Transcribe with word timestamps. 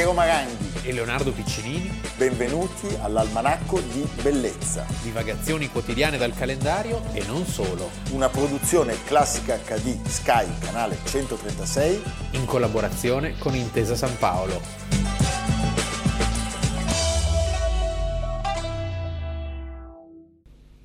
Piero 0.00 0.14
Maranghi 0.14 0.88
e 0.88 0.94
Leonardo 0.94 1.30
Piccinini. 1.30 2.00
Benvenuti 2.16 2.86
all'Almanacco 3.02 3.80
di 3.80 4.08
Bellezza. 4.22 4.86
Divagazioni 5.02 5.68
quotidiane 5.68 6.16
dal 6.16 6.32
calendario 6.32 7.02
e 7.12 7.22
non 7.26 7.44
solo. 7.44 7.90
Una 8.12 8.30
produzione 8.30 8.96
classica 9.04 9.58
HD 9.58 10.02
Sky, 10.06 10.46
canale 10.58 10.96
136. 11.04 12.02
In 12.30 12.46
collaborazione 12.46 13.36
con 13.36 13.54
Intesa 13.54 13.94
San 13.94 14.16
Paolo. 14.16 14.58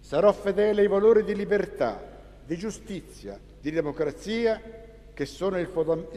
Sarò 0.02 0.34
fedele 0.34 0.82
ai 0.82 0.90
valori 0.90 1.24
di 1.24 1.36
libertà, 1.36 2.02
di 2.46 2.58
giustizia, 2.58 3.40
di 3.62 3.72
democrazia 3.72 4.62
che 5.14 5.26
sono 5.26 5.58
il, 5.58 5.70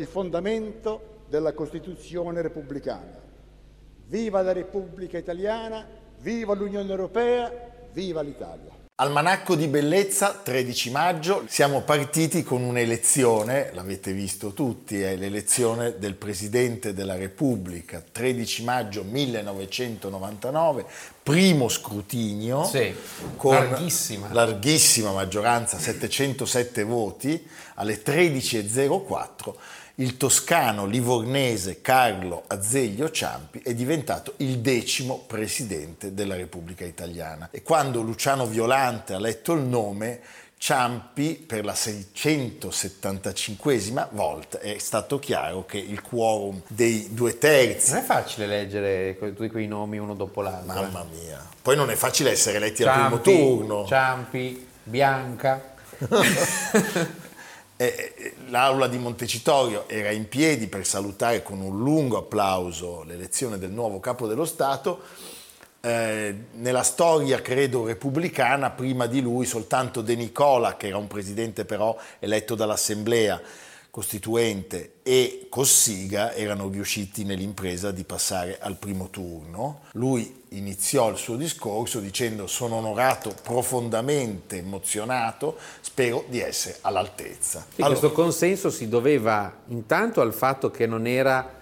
fondamento 0.04 1.17
della 1.28 1.52
Costituzione 1.52 2.42
repubblicana. 2.42 3.26
Viva 4.06 4.40
la 4.42 4.52
Repubblica 4.52 5.18
Italiana, 5.18 5.86
viva 6.20 6.54
l'Unione 6.54 6.90
Europea, 6.90 7.52
viva 7.92 8.22
l'Italia. 8.22 8.76
Almanacco 9.00 9.54
di 9.54 9.68
bellezza, 9.68 10.40
13 10.42 10.90
maggio, 10.90 11.44
siamo 11.46 11.82
partiti 11.82 12.42
con 12.42 12.64
un'elezione, 12.64 13.70
l'avete 13.72 14.12
visto 14.12 14.52
tutti, 14.52 15.00
è 15.00 15.14
l'elezione 15.14 15.98
del 16.00 16.14
Presidente 16.14 16.92
della 16.92 17.14
Repubblica, 17.14 18.02
13 18.10 18.64
maggio 18.64 19.04
1999, 19.04 20.84
primo 21.22 21.68
scrutinio 21.68 22.64
sì, 22.64 22.92
con 23.36 23.54
larghissima. 23.54 24.32
larghissima 24.32 25.12
maggioranza, 25.12 25.78
707 25.78 26.82
voti, 26.82 27.46
alle 27.74 28.02
13.04 28.02 29.54
il 30.00 30.16
toscano 30.16 30.86
livornese 30.86 31.80
Carlo 31.80 32.44
Azeglio 32.46 33.10
Ciampi 33.10 33.62
è 33.64 33.74
diventato 33.74 34.34
il 34.38 34.58
decimo 34.58 35.24
presidente 35.26 36.14
della 36.14 36.36
Repubblica 36.36 36.84
Italiana. 36.84 37.48
E 37.50 37.62
quando 37.62 38.00
Luciano 38.00 38.46
Violante 38.46 39.14
ha 39.14 39.18
letto 39.18 39.54
il 39.54 39.62
nome, 39.62 40.20
Ciampi 40.56 41.34
per 41.34 41.64
la 41.64 41.72
675esima 41.72 44.06
volta 44.10 44.60
è 44.60 44.78
stato 44.78 45.18
chiaro 45.18 45.64
che 45.64 45.78
il 45.78 46.00
quorum 46.00 46.62
dei 46.68 47.08
due 47.12 47.36
terzi. 47.38 47.90
Non 47.92 48.02
è 48.02 48.04
facile 48.04 48.46
leggere 48.46 49.18
tutti 49.18 49.48
quei 49.48 49.66
nomi 49.66 49.98
uno 49.98 50.14
dopo 50.14 50.42
l'altro. 50.42 50.74
Mamma 50.74 51.04
mia. 51.10 51.44
Poi 51.60 51.74
non 51.74 51.90
è 51.90 51.96
facile 51.96 52.30
essere 52.30 52.58
eletti 52.58 52.84
Ciampi, 52.84 53.14
al 53.14 53.20
primo 53.20 53.38
turno. 53.38 53.84
Ciampi, 53.86 54.64
Bianca. 54.84 55.74
Eh, 57.80 58.34
l'aula 58.48 58.88
di 58.88 58.98
Montecitorio 58.98 59.88
era 59.88 60.10
in 60.10 60.26
piedi 60.28 60.66
per 60.66 60.84
salutare 60.84 61.44
con 61.44 61.60
un 61.60 61.78
lungo 61.78 62.18
applauso 62.18 63.04
l'elezione 63.04 63.56
del 63.56 63.70
nuovo 63.70 64.00
capo 64.00 64.26
dello 64.26 64.44
Stato. 64.44 65.00
Eh, 65.80 66.34
nella 66.54 66.82
storia, 66.82 67.40
credo, 67.40 67.86
repubblicana, 67.86 68.70
prima 68.70 69.06
di 69.06 69.20
lui 69.20 69.46
soltanto 69.46 70.00
De 70.00 70.16
Nicola, 70.16 70.76
che 70.76 70.88
era 70.88 70.96
un 70.96 71.06
presidente 71.06 71.64
però 71.64 71.96
eletto 72.18 72.56
dall'Assemblea, 72.56 73.40
Costituente 73.98 75.00
e 75.02 75.48
Cossiga 75.48 76.32
erano 76.32 76.68
riusciti 76.68 77.24
nell'impresa 77.24 77.90
di 77.90 78.04
passare 78.04 78.56
al 78.60 78.76
primo 78.76 79.08
turno. 79.10 79.80
Lui 79.94 80.44
iniziò 80.50 81.10
il 81.10 81.16
suo 81.16 81.34
discorso 81.34 81.98
dicendo 81.98 82.46
sono 82.46 82.76
onorato, 82.76 83.34
profondamente 83.42 84.58
emozionato, 84.58 85.56
spero 85.80 86.24
di 86.28 86.38
essere 86.38 86.78
all'altezza. 86.82 87.66
Sì, 87.74 87.80
allora, 87.80 87.98
questo 87.98 88.12
consenso 88.14 88.70
si 88.70 88.88
doveva 88.88 89.52
intanto 89.66 90.20
al 90.20 90.32
fatto 90.32 90.70
che 90.70 90.86
non 90.86 91.04
era 91.04 91.56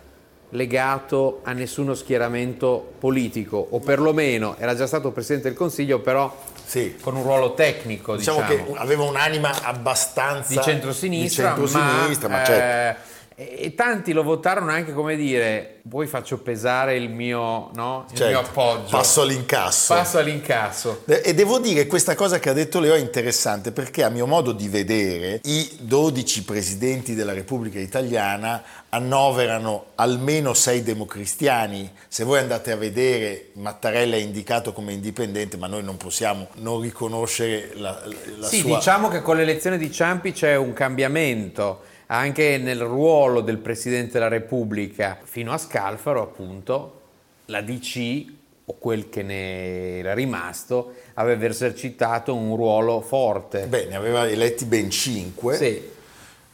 legato 0.50 1.40
a 1.42 1.52
nessuno 1.54 1.94
schieramento 1.94 2.92
politico 2.98 3.66
o 3.70 3.78
perlomeno 3.80 4.56
era 4.58 4.74
già 4.74 4.86
stato 4.86 5.10
Presidente 5.10 5.48
del 5.48 5.56
Consiglio 5.56 6.00
però 6.00 6.32
sì. 6.66 6.96
con 7.00 7.16
un 7.16 7.22
ruolo 7.22 7.54
tecnico. 7.54 8.16
Diciamo, 8.16 8.42
diciamo. 8.42 8.72
che 8.72 8.78
aveva 8.78 9.04
un'anima 9.04 9.62
abbastanza 9.62 10.52
di 10.52 10.60
centrosinistra, 10.62 11.54
di 11.54 11.66
centrosinistra 11.68 12.28
ma, 12.28 12.38
ma 12.38 12.44
certo. 12.44 13.14
Eh, 13.38 13.56
e 13.58 13.74
tanti 13.74 14.12
lo 14.12 14.22
votarono 14.22 14.70
anche 14.70 14.94
come 14.94 15.14
dire, 15.14 15.80
poi 15.86 16.06
faccio 16.06 16.38
pesare 16.38 16.96
il 16.96 17.10
mio, 17.10 17.70
no? 17.74 18.06
il 18.10 18.16
certo, 18.16 18.32
mio 18.32 18.40
appoggio. 18.40 18.96
Passo 18.96 19.20
all'incasso. 19.20 19.92
Passo 19.92 20.18
all'incasso. 20.18 21.02
E 21.04 21.34
devo 21.34 21.58
dire 21.58 21.82
che 21.82 21.86
questa 21.86 22.14
cosa 22.14 22.38
che 22.38 22.48
ha 22.48 22.54
detto 22.54 22.80
Leo 22.80 22.94
è 22.94 22.98
interessante 22.98 23.72
perché 23.72 24.04
a 24.04 24.08
mio 24.08 24.26
modo 24.26 24.52
di 24.52 24.68
vedere 24.68 25.40
i 25.44 25.68
12 25.80 26.44
presidenti 26.44 27.14
della 27.14 27.34
Repubblica 27.34 27.78
Italiana 27.78 28.62
annoverano 28.88 29.88
almeno 29.96 30.54
sei 30.54 30.82
democristiani. 30.82 31.92
Se 32.08 32.24
voi 32.24 32.38
andate 32.38 32.72
a 32.72 32.76
vedere, 32.76 33.50
Mattarella 33.52 34.16
è 34.16 34.20
indicato 34.20 34.72
come 34.72 34.94
indipendente, 34.94 35.58
ma 35.58 35.66
noi 35.66 35.82
non 35.82 35.98
possiamo 35.98 36.48
non 36.54 36.80
riconoscere 36.80 37.72
la, 37.74 38.02
la 38.38 38.46
sì, 38.46 38.60
sua... 38.60 38.70
Sì, 38.70 38.74
diciamo 38.76 39.08
che 39.08 39.20
con 39.20 39.36
l'elezione 39.36 39.76
di 39.76 39.92
Ciampi 39.92 40.32
c'è 40.32 40.56
un 40.56 40.72
cambiamento 40.72 41.82
anche 42.06 42.58
nel 42.58 42.80
ruolo 42.80 43.40
del 43.40 43.58
Presidente 43.58 44.12
della 44.12 44.28
Repubblica 44.28 45.18
fino 45.22 45.52
a 45.52 45.58
Scalfaro, 45.58 46.22
appunto, 46.22 47.00
la 47.46 47.60
DC 47.60 48.24
o 48.68 48.74
quel 48.78 49.08
che 49.08 49.22
ne 49.22 49.98
era 49.98 50.14
rimasto 50.14 50.94
aveva 51.14 51.44
esercitato 51.46 52.34
un 52.34 52.56
ruolo 52.56 53.00
forte. 53.00 53.66
Beh, 53.66 53.86
ne 53.86 53.96
aveva 53.96 54.28
eletti 54.28 54.64
ben 54.64 54.90
cinque. 54.90 55.56
Sì. 55.56 55.94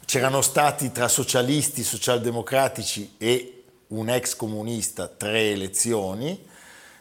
C'erano 0.04 0.42
stati 0.42 0.92
tra 0.92 1.08
socialisti, 1.08 1.82
socialdemocratici 1.82 3.14
e 3.18 3.62
un 3.88 4.08
ex 4.08 4.36
comunista 4.36 5.06
tre 5.06 5.50
elezioni 5.50 6.50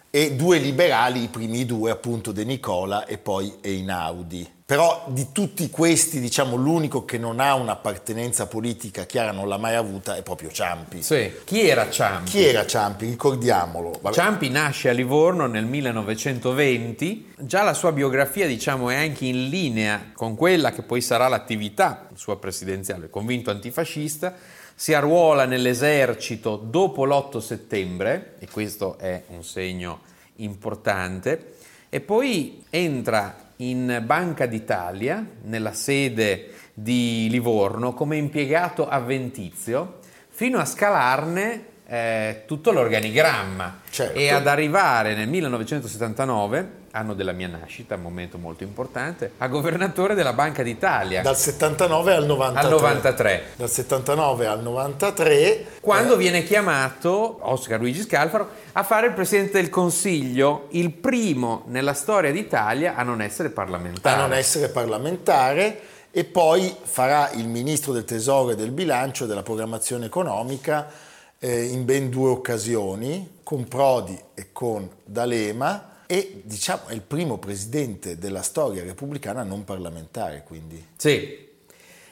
e 0.09 0.35
due 0.35 0.59
liberali, 0.59 1.23
i 1.23 1.28
primi 1.28 1.66
due 1.66 1.91
appunto 1.91 2.31
De 2.31 2.44
Nicola 2.44 3.06
e 3.06 3.17
poi 3.17 3.57
Einaudi. 3.61 4.60
Però 4.72 5.04
di 5.08 5.34
tutti 5.34 5.70
questi, 5.70 6.22
diciamo, 6.22 6.56
l'unico 6.56 7.04
che 7.04 7.18
non 7.18 7.42
ha 7.42 7.56
un'appartenenza 7.56 8.48
politica 8.48 9.04
chiara, 9.04 9.34
non 9.34 9.50
l'ha 9.50 9.58
mai 9.58 9.76
avuta, 9.76 10.16
è 10.16 10.22
proprio 10.22 10.50
Ciampi. 10.50 11.04
Sì. 11.04 11.30
Chi 11.44 11.68
era 11.68 11.90
Ciampi? 11.90 12.30
Chi 12.30 12.46
era 12.46 12.66
Ciampi? 12.66 13.06
Ricordiamolo. 13.08 14.00
Vabbè. 14.00 14.16
Ciampi 14.16 14.48
nasce 14.48 14.88
a 14.88 14.94
Livorno 14.94 15.46
nel 15.46 15.66
1920, 15.66 17.34
già 17.40 17.64
la 17.64 17.74
sua 17.74 17.92
biografia, 17.92 18.48
diciamo, 18.48 18.90
è 18.90 18.96
anche 18.96 19.26
in 19.26 19.50
linea 19.50 20.12
con 20.14 20.36
quella 20.36 20.72
che 20.72 20.84
poi 20.84 21.02
sarà 21.02 21.28
l'attività 21.28 22.08
sua 22.14 22.38
presidenziale, 22.38 23.09
convinto 23.09 23.52
antifascista, 23.52 24.34
si 24.74 24.94
arruola 24.94 25.44
nell'esercito 25.44 26.56
dopo 26.56 27.03
l'8 27.03 27.40
settembre, 27.40 28.36
e 28.40 28.48
questo 28.50 28.98
è 28.98 29.24
un 29.32 29.44
segno 29.44 30.00
importante, 30.36 31.56
e 31.90 32.00
poi 32.00 32.64
entra 32.70 33.50
in 33.61 34.03
Banca 34.05 34.45
d'Italia, 34.45 35.25
nella 35.44 35.73
sede 35.73 36.49
di 36.73 37.27
Livorno, 37.29 37.94
come 37.94 38.17
impiegato 38.17 38.88
avventizio, 38.88 39.99
fino 40.29 40.59
a 40.59 40.66
scalarne 40.66 41.66
eh, 41.85 42.44
tutto 42.47 42.72
l'organigramma 42.72 43.81
certo. 43.89 44.17
e 44.17 44.29
ad 44.29 44.47
arrivare 44.47 45.13
nel 45.13 45.27
1979 45.27 46.79
anno 46.91 47.13
della 47.13 47.31
mia 47.31 47.47
nascita, 47.47 47.96
un 47.96 48.02
momento 48.02 48.38
molto 48.38 48.63
importante, 48.63 49.34
a 49.38 49.47
governatore 49.47 50.13
della 50.13 50.34
Banca 50.34 50.63
d'Italia. 50.63 51.22
Dal 51.22 51.38
79 51.38 52.13
al 52.13 52.25
93. 52.25 52.66
Al 52.66 52.72
93. 52.72 53.44
Dal 53.56 53.69
79 53.69 54.46
al 54.46 54.62
93. 54.62 55.66
Quando 55.79 56.13
eh. 56.13 56.18
viene 56.18 56.44
chiamato 56.44 57.40
Oscar 57.41 57.79
Luigi 57.79 58.02
Scalfaro 58.02 58.50
a 58.74 58.84
fare 58.84 59.07
il 59.07 59.13
Presidente 59.13 59.53
del 59.53 59.69
Consiglio, 59.69 60.68
il 60.72 60.91
primo 60.91 61.63
nella 61.68 61.94
storia 61.94 62.31
d'Italia 62.31 62.96
a 62.96 63.03
non 63.03 63.22
essere 63.22 63.50
parlamentare. 63.50 64.16
A 64.16 64.19
non 64.19 64.34
essere 64.34 64.69
parlamentare 64.69 65.81
e 66.12 66.25
poi 66.25 66.76
farà 66.82 67.32
il 67.32 67.47
Ministro 67.47 67.93
del 67.93 68.03
Tesoro 68.03 68.52
e 68.52 68.55
del 68.55 68.72
Bilancio 68.72 69.23
e 69.23 69.28
della 69.28 69.43
Programmazione 69.43 70.05
Economica 70.05 70.91
eh, 71.40 71.64
in 71.64 71.85
ben 71.85 72.09
due 72.09 72.29
occasioni, 72.29 73.40
con 73.43 73.67
Prodi 73.67 74.20
e 74.34 74.47
con 74.52 74.90
D'Alema 75.03 75.91
e 76.11 76.41
diciamo 76.43 76.87
è 76.87 76.93
il 76.93 76.99
primo 76.99 77.37
presidente 77.37 78.17
della 78.17 78.41
storia 78.41 78.84
repubblicana 78.84 79.43
non 79.43 79.63
parlamentare, 79.63 80.43
quindi. 80.46 80.85
Sì, 80.97 81.47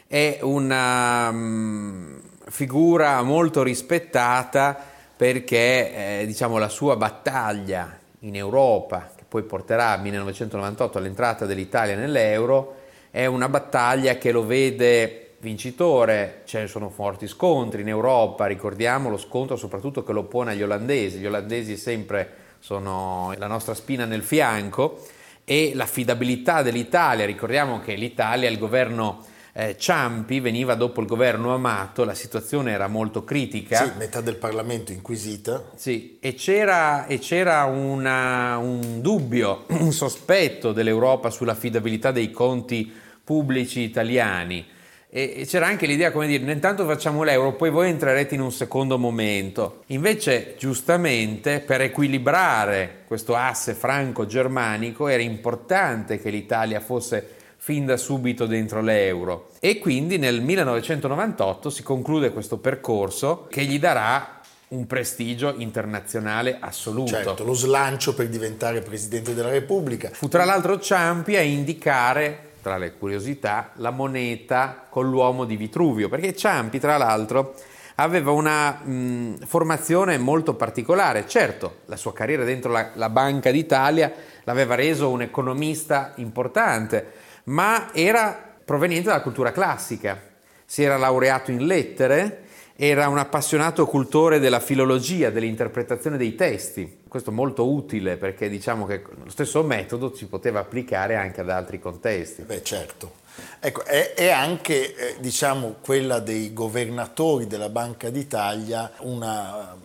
è 0.08 0.40
una 0.42 1.28
um, 1.28 2.22
figura 2.48 3.22
molto 3.24 3.62
rispettata 3.62 4.82
perché 5.18 6.22
eh, 6.22 6.26
diciamo, 6.26 6.58
la 6.58 6.70
sua 6.70 6.96
battaglia 6.96 8.00
in 8.20 8.38
Europa, 8.38 9.12
che 9.18 9.26
poi 9.28 9.44
porterà 9.44 9.90
al 9.90 10.02
1998 10.02 10.98
all'entrata 10.98 11.46
dell'Italia 11.46 11.98
nell'euro, 11.98 12.78
è 13.12 13.26
una 13.26 13.50
battaglia 13.50 14.18
che 14.18 14.32
lo 14.32 14.46
vede 14.46 15.32
vincitore, 15.40 16.44
ci 16.46 16.68
sono 16.68 16.90
forti 16.90 17.28
scontri 17.28 17.82
in 17.82 17.90
Europa, 17.90 18.46
ricordiamo 18.46 19.10
lo 19.10 19.18
scontro 19.18 19.58
soprattutto 19.58 20.06
che 20.06 20.14
lo 20.14 20.24
pone 20.24 20.52
agli 20.52 20.64
olandesi, 20.64 21.18
gli 21.18 21.26
olandesi 21.26 21.76
sempre 21.76 22.39
sono 22.60 23.34
la 23.38 23.48
nostra 23.48 23.74
spina 23.74 24.06
nel 24.06 24.24
fianco 24.24 25.06
e 25.44 25.72
l'affidabilità 25.74 26.62
dell'Italia, 26.62 27.26
ricordiamo 27.26 27.80
che 27.80 27.96
l'Italia, 27.96 28.50
il 28.50 28.60
governo 28.60 29.26
eh, 29.54 29.76
Ciampi 29.78 30.40
veniva 30.40 30.76
dopo 30.76 31.02
il 31.02 31.08
governo 31.08 31.54
Amato, 31.54 32.06
la 32.06 32.14
situazione 32.14 32.72
era 32.72 32.88
molto 32.88 33.24
critica. 33.24 33.84
Sì, 33.84 33.92
metà 33.98 34.22
del 34.22 34.36
Parlamento 34.36 34.92
inquisita. 34.92 35.72
Sì, 35.76 36.18
e 36.20 36.36
c'era, 36.36 37.08
e 37.08 37.20
c'era 37.20 37.64
una, 37.66 38.58
un 38.58 39.02
dubbio, 39.02 39.66
un 39.70 39.92
sospetto 39.92 40.72
dell'Europa 40.72 41.30
sull'affidabilità 41.30 42.12
dei 42.12 42.32
conti 42.32 42.92
pubblici 43.24 43.82
italiani. 43.82 44.66
E 45.12 45.46
c'era 45.48 45.66
anche 45.66 45.88
l'idea, 45.88 46.12
come 46.12 46.28
dire, 46.28 46.52
intanto 46.52 46.86
facciamo 46.86 47.24
l'euro, 47.24 47.54
poi 47.54 47.72
voi 47.72 47.90
entrerete 47.90 48.36
in 48.36 48.42
un 48.42 48.52
secondo 48.52 49.00
momento. 49.00 49.84
Invece, 49.88 50.54
giustamente, 50.60 51.62
per 51.62 51.82
equilibrare 51.82 53.04
questo 53.08 53.36
asse 53.36 53.74
franco-germanico 53.74 55.08
era 55.08 55.24
importante 55.24 56.22
che 56.22 56.30
l'Italia 56.30 56.80
fosse 56.80 57.38
fin 57.58 57.88
da 57.88 57.98
subito 57.98 58.46
dentro 58.46 58.82
l'euro. 58.82 59.50
E 59.60 59.80
quindi 59.80 60.20
nel 60.20 60.42
1998 60.42 61.72
si 61.72 61.82
conclude 61.82 62.32
questo 62.32 62.58
percorso 62.58 63.48
che 63.50 63.64
gli 63.64 63.80
darà 63.80 64.40
un 64.70 64.86
prestigio 64.86 65.56
internazionale 65.58 66.58
assoluto. 66.60 67.12
Certo, 67.12 67.44
lo 67.44 67.54
slancio 67.54 68.14
per 68.14 68.28
diventare 68.28 68.82
Presidente 68.82 69.34
della 69.34 69.50
Repubblica. 69.50 70.10
Fu 70.14 70.28
tra 70.28 70.46
l'altro 70.46 70.80
Ciampi 70.80 71.36
a 71.36 71.42
indicare, 71.42 72.49
tra 72.70 72.78
le 72.78 72.94
curiosità, 72.94 73.72
la 73.78 73.90
moneta 73.90 74.86
con 74.90 75.10
l'uomo 75.10 75.46
di 75.46 75.56
Vitruvio, 75.56 76.08
perché 76.08 76.36
Ciampi 76.36 76.78
tra 76.78 76.98
l'altro 76.98 77.56
aveva 77.96 78.30
una 78.30 78.74
mh, 78.74 79.46
formazione 79.48 80.20
molto 80.20 80.54
particolare. 80.54 81.28
Certo, 81.28 81.78
la 81.86 81.96
sua 81.96 82.14
carriera 82.14 82.44
dentro 82.44 82.72
la, 82.72 82.92
la 82.94 83.10
Banca 83.10 83.50
d'Italia 83.50 84.14
l'aveva 84.44 84.76
reso 84.76 85.10
un 85.10 85.24
economista 85.24 86.14
importante, 86.18 87.12
ma 87.46 87.92
era 87.92 88.40
proveniente 88.64 89.08
dalla 89.08 89.24
cultura 89.24 89.52
classica. 89.52 90.22
Si 90.64 90.84
era 90.84 90.96
laureato 90.96 91.50
in 91.50 91.66
lettere, 91.66 92.44
era 92.76 93.08
un 93.08 93.18
appassionato 93.18 93.88
cultore 93.88 94.38
della 94.38 94.60
filologia, 94.60 95.32
dell'interpretazione 95.32 96.18
dei 96.18 96.36
testi. 96.36 96.99
Questo 97.10 97.32
molto 97.32 97.68
utile 97.68 98.18
perché 98.18 98.48
diciamo 98.48 98.86
che 98.86 99.02
lo 99.24 99.30
stesso 99.30 99.64
metodo 99.64 100.16
si 100.16 100.28
poteva 100.28 100.60
applicare 100.60 101.16
anche 101.16 101.42
ad 101.42 101.50
altri 101.50 101.80
contesti. 101.80 102.44
Beh, 102.44 102.64
certo. 102.64 103.18
Ecco, 103.60 103.84
è, 103.84 104.14
è 104.14 104.30
anche, 104.30 104.96
eh, 104.96 105.20
diciamo, 105.20 105.78
quella 105.82 106.20
dei 106.20 106.54
governatori 106.54 107.48
della 107.48 107.70
Banca 107.70 108.10
d'Italia 108.10 108.92
una 109.00 109.76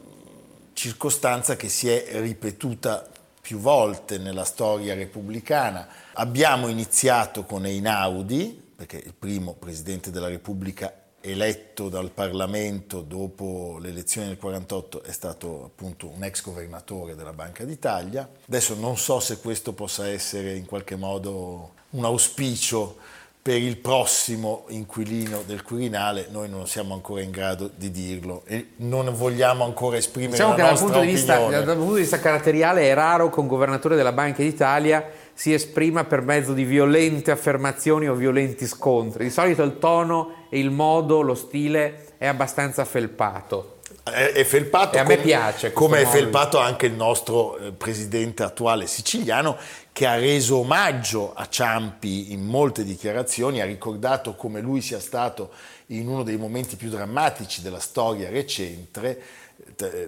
circostanza 0.75 1.56
che 1.56 1.69
si 1.69 1.88
è 1.88 2.21
ripetuta 2.21 3.09
più 3.41 3.59
volte 3.59 4.19
nella 4.19 4.44
storia 4.44 4.94
repubblicana. 4.94 5.88
Abbiamo 6.15 6.69
iniziato 6.69 7.44
con 7.44 7.65
Einaudi, 7.65 8.73
perché 8.77 8.97
il 8.97 9.15
primo 9.19 9.55
presidente 9.55 10.11
della 10.11 10.29
Repubblica 10.29 10.93
eletto 11.26 11.88
dal 11.88 12.11
Parlamento 12.11 13.00
dopo 13.00 13.79
le 13.81 13.88
elezioni 13.88 14.29
del 14.29 14.37
48 14.37 15.03
è 15.05 15.12
stato 15.12 15.65
appunto 15.65 16.09
un 16.09 16.23
ex 16.23 16.43
governatore 16.43 17.15
della 17.15 17.32
Banca 17.32 17.65
d'Italia. 17.65 18.29
Adesso 18.47 18.75
non 18.75 18.99
so 18.99 19.21
se 19.21 19.38
questo 19.38 19.73
possa 19.73 20.06
essere 20.06 20.55
in 20.55 20.67
qualche 20.67 20.97
modo 20.97 21.73
un 21.91 22.05
auspicio 22.05 22.97
per 23.44 23.61
il 23.61 23.76
prossimo 23.76 24.64
inquilino 24.69 25.43
del 25.44 25.62
Quirinale, 25.62 26.29
noi 26.31 26.49
non 26.49 26.67
siamo 26.67 26.94
ancora 26.94 27.20
in 27.20 27.31
grado 27.31 27.70
di 27.76 27.91
dirlo 27.91 28.41
e 28.46 28.69
non 28.76 29.14
vogliamo 29.14 29.64
ancora 29.64 29.99
esprimere 29.99 30.32
diciamo 30.32 30.56
la 30.56 30.56
che 30.56 30.62
nostra 30.62 30.88
dal 30.88 30.94
punto, 30.94 30.99
opinione. 31.00 31.50
vista, 31.50 31.62
dal 31.62 31.76
punto 31.76 31.94
di 31.94 32.00
vista 32.00 32.20
caratteriale 32.20 32.88
è 32.88 32.94
raro 32.94 33.29
che 33.29 33.41
un 33.41 33.46
governatore 33.46 33.96
della 33.96 34.12
Banca 34.12 34.41
d'Italia 34.41 35.06
si 35.35 35.52
esprima 35.52 36.05
per 36.05 36.23
mezzo 36.23 36.55
di 36.55 36.64
violente 36.64 37.32
affermazioni 37.32 38.08
o 38.08 38.14
violenti 38.14 38.67
scontri. 38.67 39.25
Di 39.25 39.31
solito 39.31 39.62
il 39.62 39.79
tono 39.79 40.46
e 40.49 40.58
il 40.58 40.70
modo, 40.70 41.20
lo 41.20 41.35
stile 41.35 42.14
è 42.17 42.26
abbastanza 42.26 42.87
felpato. 42.87 43.74
È 44.05 44.45
felpato 44.45 44.97
e 44.97 45.01
a 45.01 45.05
me 45.05 45.17
piace 45.17 45.73
come 45.73 46.03
è 46.03 46.05
felpato 46.05 46.59
anche 46.59 46.85
il 46.85 46.93
nostro 46.93 47.56
eh, 47.56 47.73
presidente 47.73 48.43
attuale 48.43 48.87
siciliano 48.87 49.56
che 49.93 50.05
ha 50.05 50.17
reso 50.17 50.59
omaggio 50.59 51.33
a 51.33 51.49
Ciampi 51.49 52.31
in 52.33 52.45
molte 52.45 52.85
dichiarazioni, 52.85 53.62
ha 53.62 53.65
ricordato 53.65 54.35
come 54.35 54.61
lui 54.61 54.83
sia 54.83 55.01
stato 55.01 55.53
in 55.87 56.06
uno 56.06 56.23
dei 56.23 56.37
momenti 56.37 56.77
più 56.77 56.91
drammatici 56.91 57.62
della 57.62 57.81
storia 57.81 58.29
recente 58.29 59.23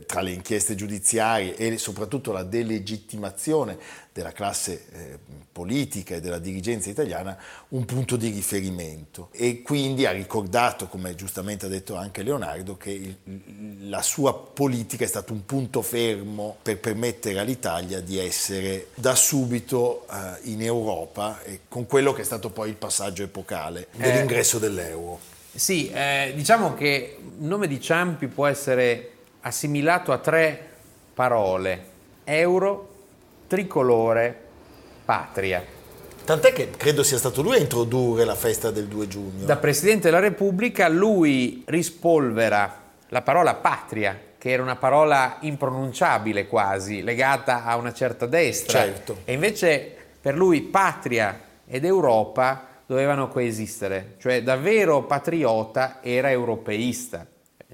tra 0.07 0.21
le 0.21 0.33
inchieste 0.33 0.75
giudiziarie 0.75 1.57
e 1.57 1.79
soprattutto 1.79 2.33
la 2.33 2.43
delegittimazione 2.43 3.79
della 4.13 4.33
classe 4.33 4.87
eh, 4.93 5.19
politica 5.53 6.15
e 6.15 6.21
della 6.21 6.39
dirigenza 6.39 6.89
italiana 6.89 7.37
un 7.69 7.85
punto 7.85 8.17
di 8.17 8.31
riferimento 8.31 9.29
e 9.33 9.61
quindi 9.63 10.07
ha 10.07 10.11
ricordato, 10.11 10.87
come 10.87 11.15
giustamente 11.15 11.67
ha 11.67 11.69
detto 11.69 11.97
anche 11.97 12.23
Leonardo, 12.23 12.77
che 12.77 12.91
il, 12.91 13.89
la 13.89 14.03
sua 14.03 14.35
politica 14.35 15.05
è 15.05 15.09
stato 15.09 15.33
un 15.33 15.45
punto 15.45 15.83
fermo 15.83 16.57
per 16.63 16.79
permettere 16.79 17.39
all'Italia 17.39 18.01
di 18.01 18.19
essere 18.19 18.89
da 18.95 19.15
subito 19.15 20.07
eh, 20.11 20.51
in 20.51 20.63
Europa 20.63 21.43
e 21.43 21.61
con 21.69 21.87
quello 21.87 22.13
che 22.13 22.23
è 22.23 22.25
stato 22.25 22.51
poi 22.51 22.71
il 22.71 22.77
passaggio 22.77 23.23
epocale 23.23 23.89
dell'ingresso 23.97 24.57
eh, 24.57 24.61
dell'euro. 24.61 25.21
Sì, 25.55 25.91
eh, 25.91 26.33
diciamo 26.35 26.75
che 26.75 27.17
il 27.19 27.45
nome 27.45 27.67
di 27.67 27.81
Ciampi 27.81 28.29
può 28.29 28.47
essere 28.47 29.16
assimilato 29.47 30.11
a 30.11 30.19
tre 30.19 30.61
parole, 31.15 31.85
euro, 32.25 32.95
tricolore, 33.47 34.37
patria. 35.05 35.65
Tant'è 36.25 36.53
che 36.53 36.71
credo 36.71 37.05
sia 37.05 37.17
stato 37.17 37.43
lui 37.43 37.55
a 37.55 37.61
introdurre 37.61 38.25
la 38.25 38.35
festa 38.35 38.73
del 38.73 38.87
2 38.87 39.07
giugno. 39.07 39.45
Da 39.45 39.57
Presidente 39.57 40.11
della 40.11 40.19
Repubblica 40.19 40.89
lui 40.89 41.63
rispolvera 41.67 42.83
la 43.09 43.23
parola 43.23 43.55
patria, 43.55 44.21
che 44.37 44.51
era 44.51 44.63
una 44.63 44.75
parola 44.75 45.37
impronunciabile 45.41 46.49
quasi, 46.49 47.03
legata 47.03 47.65
a 47.65 47.77
una 47.77 47.93
certa 47.93 48.27
destra. 48.27 48.81
Certo. 48.81 49.19
E 49.25 49.33
invece 49.33 49.95
per 50.21 50.35
lui 50.35 50.63
patria 50.63 51.41
ed 51.69 51.85
Europa 51.85 52.67
dovevano 52.85 53.29
coesistere, 53.29 54.15
cioè 54.19 54.43
davvero 54.43 55.05
patriota 55.05 56.01
era 56.03 56.33
europeista 56.33 57.27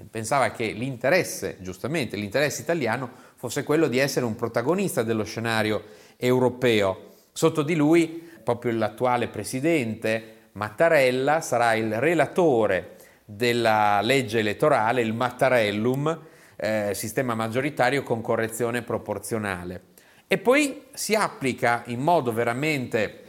pensava 0.09 0.51
che 0.51 0.71
l'interesse, 0.71 1.57
giustamente, 1.59 2.15
l'interesse 2.15 2.61
italiano 2.61 3.09
fosse 3.35 3.63
quello 3.63 3.87
di 3.87 3.99
essere 3.99 4.25
un 4.25 4.35
protagonista 4.35 5.03
dello 5.03 5.23
scenario 5.23 5.83
europeo. 6.17 7.11
Sotto 7.31 7.61
di 7.61 7.75
lui, 7.75 8.29
proprio 8.43 8.71
l'attuale 8.73 9.27
presidente 9.27 10.33
Mattarella 10.53 11.41
sarà 11.41 11.73
il 11.73 11.99
relatore 11.99 12.95
della 13.25 14.01
legge 14.01 14.39
elettorale, 14.39 15.01
il 15.01 15.13
Mattarellum, 15.13 16.21
eh, 16.55 16.91
sistema 16.93 17.35
maggioritario 17.35 18.03
con 18.03 18.21
correzione 18.21 18.81
proporzionale. 18.81 19.81
E 20.27 20.37
poi 20.37 20.85
si 20.93 21.15
applica 21.15 21.83
in 21.87 21.99
modo 22.01 22.31
veramente 22.31 23.21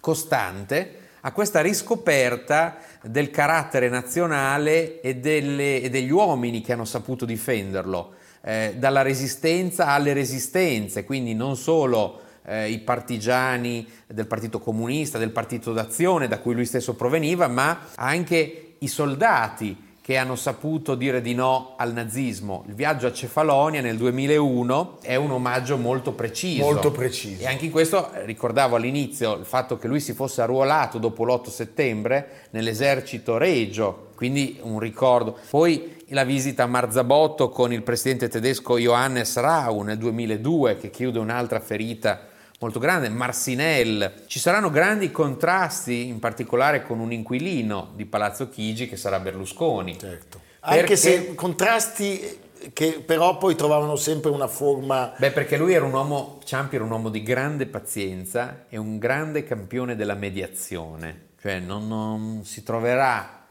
costante 0.00 1.02
a 1.26 1.32
questa 1.32 1.62
riscoperta 1.62 2.76
del 3.02 3.30
carattere 3.30 3.88
nazionale 3.88 5.00
e, 5.00 5.16
delle, 5.16 5.80
e 5.80 5.88
degli 5.88 6.10
uomini 6.10 6.60
che 6.60 6.74
hanno 6.74 6.84
saputo 6.84 7.24
difenderlo, 7.24 8.14
eh, 8.42 8.74
dalla 8.76 9.00
resistenza 9.00 9.86
alle 9.86 10.12
resistenze, 10.12 11.04
quindi 11.04 11.34
non 11.34 11.56
solo 11.56 12.20
eh, 12.44 12.68
i 12.68 12.78
partigiani 12.80 13.88
del 14.06 14.26
Partito 14.26 14.58
Comunista, 14.58 15.16
del 15.16 15.30
Partito 15.30 15.72
d'Azione 15.72 16.28
da 16.28 16.40
cui 16.40 16.54
lui 16.54 16.66
stesso 16.66 16.94
proveniva, 16.94 17.48
ma 17.48 17.86
anche 17.94 18.74
i 18.78 18.86
soldati 18.86 19.93
che 20.04 20.18
hanno 20.18 20.36
saputo 20.36 20.96
dire 20.96 21.22
di 21.22 21.32
no 21.32 21.76
al 21.78 21.94
nazismo. 21.94 22.62
Il 22.68 22.74
viaggio 22.74 23.06
a 23.06 23.12
Cefalonia 23.12 23.80
nel 23.80 23.96
2001 23.96 24.98
è 25.00 25.14
un 25.14 25.30
omaggio 25.30 25.78
molto 25.78 26.12
preciso. 26.12 26.62
Molto 26.62 26.90
preciso. 26.90 27.40
E 27.40 27.46
anche 27.46 27.64
in 27.64 27.70
questo 27.70 28.10
ricordavo 28.26 28.76
all'inizio 28.76 29.34
il 29.34 29.46
fatto 29.46 29.78
che 29.78 29.88
lui 29.88 30.00
si 30.00 30.12
fosse 30.12 30.42
arruolato 30.42 30.98
dopo 30.98 31.24
l'8 31.24 31.48
settembre 31.48 32.48
nell'esercito 32.50 33.38
regio, 33.38 34.08
quindi 34.14 34.58
un 34.60 34.78
ricordo. 34.78 35.38
Poi 35.48 35.96
la 36.08 36.24
visita 36.24 36.64
a 36.64 36.66
Marzabotto 36.66 37.48
con 37.48 37.72
il 37.72 37.80
presidente 37.80 38.28
tedesco 38.28 38.76
Johannes 38.76 39.34
Rau 39.38 39.80
nel 39.80 39.96
2002 39.96 40.76
che 40.76 40.90
chiude 40.90 41.18
un'altra 41.18 41.60
ferita 41.60 42.28
molto 42.64 42.78
grande, 42.78 43.10
Marsinel. 43.10 44.22
Ci 44.26 44.38
saranno 44.38 44.70
grandi 44.70 45.10
contrasti, 45.10 46.06
in 46.06 46.18
particolare 46.18 46.82
con 46.82 46.98
un 46.98 47.12
inquilino 47.12 47.90
di 47.94 48.06
Palazzo 48.06 48.48
Chigi 48.48 48.88
che 48.88 48.96
sarà 48.96 49.20
Berlusconi. 49.20 49.98
Certo. 49.98 50.40
Anche 50.60 50.78
perché... 50.78 50.96
se 50.96 51.34
contrasti 51.34 52.40
che 52.72 53.02
però 53.04 53.36
poi 53.36 53.54
trovavano 53.54 53.96
sempre 53.96 54.30
una 54.30 54.46
forma... 54.46 55.12
Beh, 55.14 55.32
perché 55.32 55.58
lui 55.58 55.74
era 55.74 55.84
un 55.84 55.92
uomo, 55.92 56.38
Ciampi 56.42 56.76
era 56.76 56.84
un 56.84 56.90
uomo 56.90 57.10
di 57.10 57.22
grande 57.22 57.66
pazienza 57.66 58.64
e 58.70 58.78
un 58.78 58.96
grande 58.96 59.44
campione 59.44 59.94
della 59.94 60.14
mediazione, 60.14 61.32
cioè 61.42 61.58
non, 61.58 61.86
non 61.86 62.44
si 62.44 62.62
troverà 62.62 63.43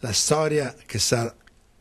la 0.01 0.13
storia 0.13 0.75
che 0.85 0.99
sta 0.99 1.33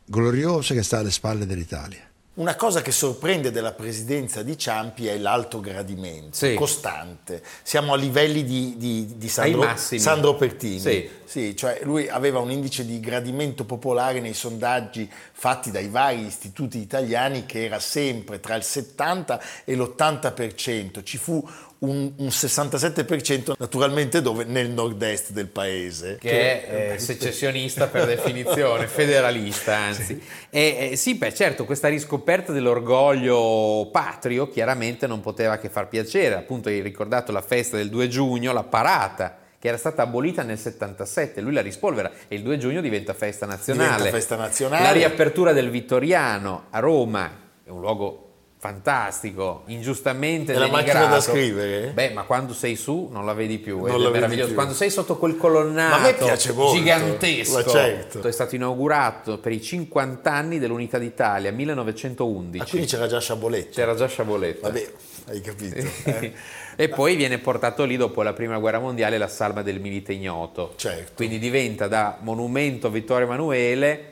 gloriosa 0.05 0.73
che 0.73 0.83
sta 0.83 0.99
alle 0.99 1.11
spalle 1.11 1.45
dell'Italia. 1.45 2.09
Una 2.33 2.55
cosa 2.55 2.81
che 2.81 2.91
sorprende 2.91 3.51
della 3.51 3.73
presidenza 3.73 4.41
di 4.41 4.57
Ciampi 4.57 5.05
è 5.05 5.17
l'alto 5.17 5.59
gradimento, 5.59 6.35
sì. 6.35 6.53
costante. 6.53 7.43
Siamo 7.61 7.91
a 7.93 7.97
livelli 7.97 8.45
di, 8.45 8.75
di, 8.77 9.17
di 9.17 9.27
Sandro, 9.27 9.75
Sandro, 9.75 10.35
Pertini. 10.35 10.79
Sì. 10.79 11.09
Sì, 11.25 11.55
cioè 11.55 11.81
lui 11.83 12.07
aveva 12.07 12.39
un 12.39 12.49
indice 12.49 12.85
di 12.85 12.99
gradimento 13.01 13.65
popolare 13.65 14.21
nei 14.21 14.33
sondaggi 14.33 15.09
fatti 15.31 15.71
dai 15.71 15.87
vari 15.89 16.25
istituti 16.25 16.77
italiani 16.77 17.45
che 17.45 17.65
era 17.65 17.79
sempre 17.79 18.39
tra 18.39 18.55
il 18.55 18.63
70 18.63 19.41
e 19.65 19.75
l'80%. 19.75 21.03
Ci 21.03 21.17
fu 21.17 21.45
un, 21.81 22.11
un 22.15 22.27
67% 22.27 23.53
naturalmente 23.57 24.21
dove? 24.21 24.43
Nel 24.43 24.69
nord-est 24.69 25.31
del 25.31 25.47
paese. 25.47 26.17
Che, 26.19 26.29
che 26.29 26.67
è 26.67 26.93
eh, 26.93 26.99
secessionista 26.99 27.87
per 27.87 28.05
definizione, 28.05 28.85
federalista 28.87 29.75
anzi. 29.75 30.03
Sì. 30.03 30.21
E, 30.49 30.89
eh, 30.91 30.95
sì, 30.95 31.15
beh 31.15 31.33
certo, 31.33 31.65
questa 31.65 31.87
riscoperta 31.87 32.51
dell'orgoglio 32.51 33.89
patrio 33.91 34.49
chiaramente 34.49 35.07
non 35.07 35.21
poteva 35.21 35.57
che 35.57 35.69
far 35.69 35.87
piacere, 35.87 36.35
appunto 36.35 36.69
hai 36.69 36.81
ricordato 36.81 37.31
la 37.31 37.41
festa 37.41 37.77
del 37.77 37.89
2 37.89 38.07
giugno, 38.07 38.53
la 38.53 38.63
parata 38.63 39.37
che 39.57 39.67
era 39.67 39.77
stata 39.77 40.01
abolita 40.01 40.41
nel 40.41 40.57
77, 40.57 41.39
lui 41.39 41.53
la 41.53 41.61
rispolvera 41.61 42.11
e 42.27 42.35
il 42.35 42.41
2 42.41 42.57
giugno 42.57 42.81
diventa 42.81 43.13
festa 43.13 43.45
nazionale. 43.45 43.97
Diventa 43.97 44.17
festa 44.17 44.35
nazionale. 44.35 44.83
La 44.83 44.91
riapertura 44.91 45.53
del 45.53 45.69
Vittoriano 45.69 46.65
a 46.71 46.79
Roma, 46.79 47.31
è 47.63 47.69
un 47.69 47.79
luogo 47.79 48.30
fantastico, 48.61 49.63
ingiustamente 49.65 50.53
è 50.53 50.57
la 50.59 50.67
macchina 50.67 51.07
da 51.07 51.19
scrivere? 51.19 51.87
Beh, 51.95 52.11
ma 52.11 52.25
quando 52.25 52.53
sei 52.53 52.75
su 52.75 53.09
non 53.11 53.25
la 53.25 53.33
vedi 53.33 53.57
più, 53.57 53.87
non 53.87 54.05
è 54.05 54.09
meraviglioso. 54.11 54.49
Più. 54.49 54.53
Quando 54.53 54.75
sei 54.75 54.91
sotto 54.91 55.17
quel 55.17 55.35
colonnato 55.35 56.27
gigantesco, 56.71 57.67
certo. 57.67 58.21
è 58.21 58.31
stato 58.31 58.53
inaugurato 58.53 59.39
per 59.39 59.51
i 59.51 59.59
50 59.59 60.31
anni 60.31 60.59
dell'Unità 60.59 60.99
d'Italia, 60.99 61.51
1911. 61.51 62.63
Ah, 62.63 62.69
quindi 62.69 62.87
c'era 62.87 63.07
già 63.07 63.19
Sciaboletta. 63.19 63.71
C'era 63.71 63.95
già 63.95 64.07
Sciaboletta. 64.07 64.67
Vabbè, 64.67 64.91
hai 65.29 65.41
capito. 65.41 65.79
Eh? 66.11 66.33
e 66.75 66.89
poi 66.89 67.15
viene 67.15 67.39
portato 67.39 67.83
lì 67.83 67.97
dopo 67.97 68.21
la 68.21 68.33
Prima 68.33 68.57
Guerra 68.59 68.79
Mondiale 68.79 69.17
la 69.17 69.27
salma 69.27 69.63
del 69.63 69.79
Milite 69.79 70.13
Ignoto. 70.13 70.73
Certo. 70.75 71.13
Quindi 71.15 71.39
diventa 71.39 71.87
da 71.87 72.17
monumento 72.21 72.91
Vittorio 72.91 73.25
Emanuele 73.25 74.10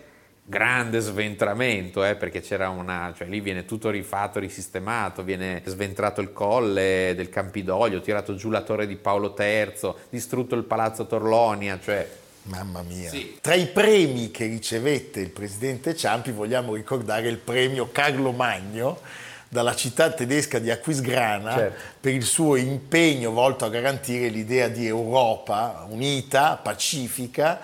grande 0.50 1.00
sventramento, 1.00 2.03
eh, 2.03 2.15
perché 2.15 2.41
c'era 2.41 2.70
una, 2.70 3.13
cioè 3.15 3.27
lì 3.27 3.39
viene 3.39 3.65
tutto 3.65 3.91
rifatto, 3.91 4.39
risistemato, 4.39 5.22
viene 5.22 5.62
sventrato 5.65 6.22
il 6.22 6.34
colle 6.34 7.13
del 7.15 7.29
Campidoglio, 7.29 8.01
tirato 8.01 8.34
giù 8.34 8.50
la 8.50 8.62
torre 8.62 8.88
di 8.88 8.96
Paolo 8.96 9.36
III, 9.38 9.94
distrutto 10.10 10.56
il 10.56 10.63
palazzo 10.63 11.06
Torlonia, 11.06 11.79
cioè 11.79 12.08
Mamma 12.44 12.82
mia. 12.82 13.10
Sì. 13.10 13.38
Tra 13.41 13.53
i 13.53 13.68
premi 13.68 14.32
che 14.32 14.48
ricevette 14.48 15.20
il 15.20 15.29
presidente 15.29 15.96
Ciampi 15.96 16.32
vogliamo 16.32 16.74
ricordare 16.74 17.27
il 17.27 17.38
premio 17.38 17.91
Carlo 17.91 18.32
Magno 18.32 19.00
dalla 19.48 19.75
città 19.75 20.12
tedesca 20.12 20.58
di 20.58 20.72
Aquisgrana 20.72 21.53
certo. 21.53 21.82
per 22.00 22.13
il 22.13 22.24
suo 22.24 22.56
impegno 22.56 23.32
volto 23.32 23.65
a 23.65 23.70
garantire 23.70 24.29
l'idea 24.29 24.68
di 24.68 24.88
Europa 24.88 25.86
unita, 25.89 26.56
pacifica 26.56 27.60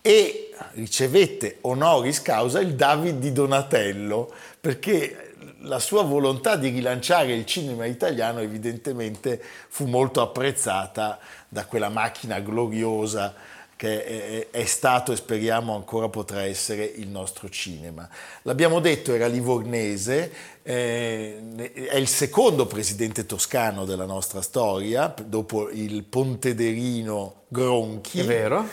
e 0.00 0.50
ricevette 0.72 1.58
honoris 1.62 2.22
causa 2.22 2.60
il 2.60 2.74
David 2.74 3.18
di 3.18 3.32
Donatello 3.32 4.32
perché 4.60 5.34
la 5.62 5.78
sua 5.78 6.02
volontà 6.02 6.56
di 6.56 6.68
rilanciare 6.68 7.32
il 7.32 7.44
cinema 7.44 7.84
italiano 7.84 8.40
evidentemente 8.40 9.40
fu 9.68 9.86
molto 9.86 10.20
apprezzata 10.20 11.18
da 11.48 11.66
quella 11.66 11.88
macchina 11.88 12.40
gloriosa 12.40 13.34
che 13.78 14.48
è, 14.50 14.64
stato 14.64 15.12
e 15.12 15.16
speriamo 15.16 15.72
ancora 15.72 16.08
potrà 16.08 16.42
essere 16.42 16.84
il 16.84 17.06
nostro 17.06 17.48
cinema. 17.48 18.08
L'abbiamo 18.42 18.80
detto, 18.80 19.14
era 19.14 19.28
livornese, 19.28 20.32
eh, 20.64 21.40
è 21.88 21.94
il 21.94 22.08
secondo 22.08 22.66
presidente 22.66 23.24
toscano 23.24 23.84
della 23.84 24.04
nostra 24.04 24.42
storia, 24.42 25.14
dopo 25.24 25.70
il 25.70 26.02
pontederino 26.02 27.42
Gronchi. 27.46 28.18
È 28.18 28.24
vero 28.24 28.68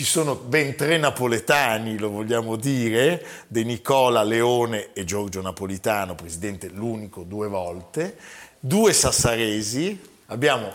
ci 0.00 0.06
sono 0.06 0.34
ben 0.34 0.76
tre 0.76 0.96
napoletani, 0.96 1.98
lo 1.98 2.08
vogliamo 2.08 2.56
dire, 2.56 3.22
De 3.48 3.64
Nicola, 3.64 4.22
Leone 4.22 4.94
e 4.94 5.04
Giorgio 5.04 5.42
Napolitano, 5.42 6.14
presidente 6.14 6.70
l'unico 6.70 7.22
due 7.22 7.48
volte, 7.48 8.16
due 8.58 8.94
sassaresi, 8.94 10.00
abbiamo 10.28 10.72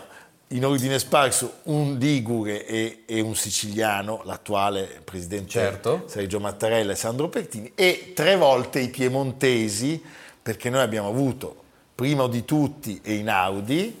in 0.50 0.64
ordine 0.64 1.00
sparso 1.00 1.54
un 1.64 1.96
ligure 1.98 2.64
e, 2.66 3.02
e 3.04 3.20
un 3.20 3.34
siciliano, 3.34 4.22
l'attuale 4.22 5.00
presidente 5.02 5.50
certo. 5.50 6.04
Sergio 6.06 6.38
Mattarella 6.38 6.92
e 6.92 6.96
Sandro 6.96 7.28
Pertini, 7.28 7.72
e 7.74 8.12
tre 8.14 8.36
volte 8.36 8.78
i 8.78 8.90
piemontesi, 8.90 10.00
perché 10.40 10.70
noi 10.70 10.82
abbiamo 10.82 11.08
avuto, 11.08 11.64
prima 11.96 12.28
di 12.28 12.44
tutti 12.44 13.00
e 13.02 13.14
in 13.14 13.28
Audi, 13.28 13.92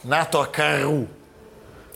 nato 0.00 0.40
a 0.40 0.48
Carrù, 0.48 1.06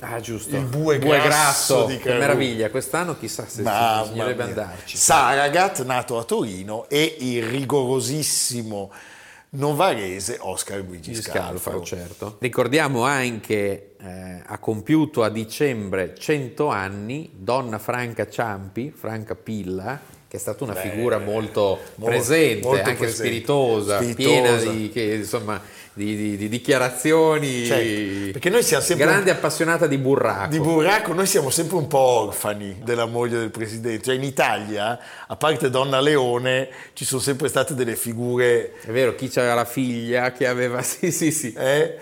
Ah, 0.01 0.21
giusto. 0.21 0.55
Il 0.57 0.65
bue, 0.65 0.99
bue 0.99 1.19
grasso, 1.21 1.87
grasso 1.87 1.99
che 2.01 2.13
meraviglia. 2.15 2.71
Quest'anno 2.71 3.17
chissà 3.17 3.47
se 3.47 3.63
Mamma 3.63 4.03
bisognerebbe 4.03 4.45
mia. 4.45 4.63
andarci. 4.63 4.97
Saragat, 4.97 5.85
nato 5.85 6.19
a 6.19 6.25
Torino, 6.25 6.89
e 6.89 7.17
il 7.21 7.43
rigorosissimo 7.45 8.91
novarese 9.51 10.37
Oscar 10.41 10.81
Luigi 10.81 11.15
Scalfaro. 11.15 11.83
certo. 11.83 12.37
Ricordiamo 12.41 13.05
anche, 13.05 13.95
eh, 13.99 14.43
ha 14.45 14.59
compiuto 14.59 15.23
a 15.23 15.31
dicembre 15.31 16.15
100 16.15 16.69
anni, 16.69 17.31
donna 17.35 17.79
Franca 17.79 18.29
Ciampi, 18.29 18.93
Franca 18.95 19.35
Pilla, 19.35 19.99
che 20.29 20.37
è 20.37 20.41
stata 20.41 20.65
una 20.65 20.73
Beh, 20.73 20.81
figura 20.81 21.19
molto, 21.19 21.79
molto 21.97 22.17
presente, 22.17 22.67
molto 22.67 22.89
anche 22.89 23.05
presente. 23.05 23.27
Spiritosa, 23.27 23.97
spiritosa, 24.03 24.15
piena 24.15 24.57
di, 24.57 24.91
che, 24.91 25.03
insomma, 25.03 25.61
di, 25.93 26.17
di, 26.17 26.37
di 26.37 26.49
dichiarazioni. 26.49 27.65
Certo, 27.65 28.31
perché 28.33 28.51
noi 28.51 28.63
siamo 28.63 28.83
sempre. 28.83 29.07
Grande 29.07 29.31
un... 29.31 29.37
appassionata 29.37 29.87
di 29.87 29.99
burraco. 29.99 30.51
Di 30.51 30.59
burraco, 30.59 31.13
noi 31.13 31.27
siamo 31.27 31.51
sempre 31.51 31.77
un 31.77 31.87
po' 31.87 31.99
orfani 31.99 32.81
della 32.83 33.07
moglie 33.07 33.39
del 33.39 33.51
presidente. 33.51 34.05
Cioè 34.05 34.15
in 34.17 34.25
Italia, 34.25 34.99
a 35.27 35.37
parte 35.37 35.71
Donna 35.71 36.01
Leone, 36.01 36.69
ci 36.93 37.05
sono 37.05 37.21
sempre 37.21 37.49
state 37.49 37.75
delle 37.75 37.95
figure. 37.95 38.73
È 38.81 38.91
vero, 38.91 39.15
chi 39.15 39.29
c'aveva 39.29 39.55
la 39.55 39.65
figlia 39.65 40.33
che 40.33 40.47
aveva. 40.47 40.83
Sì, 40.97 41.11
sì, 41.11 41.31
sì. 41.31 41.53
Eh? 41.53 41.99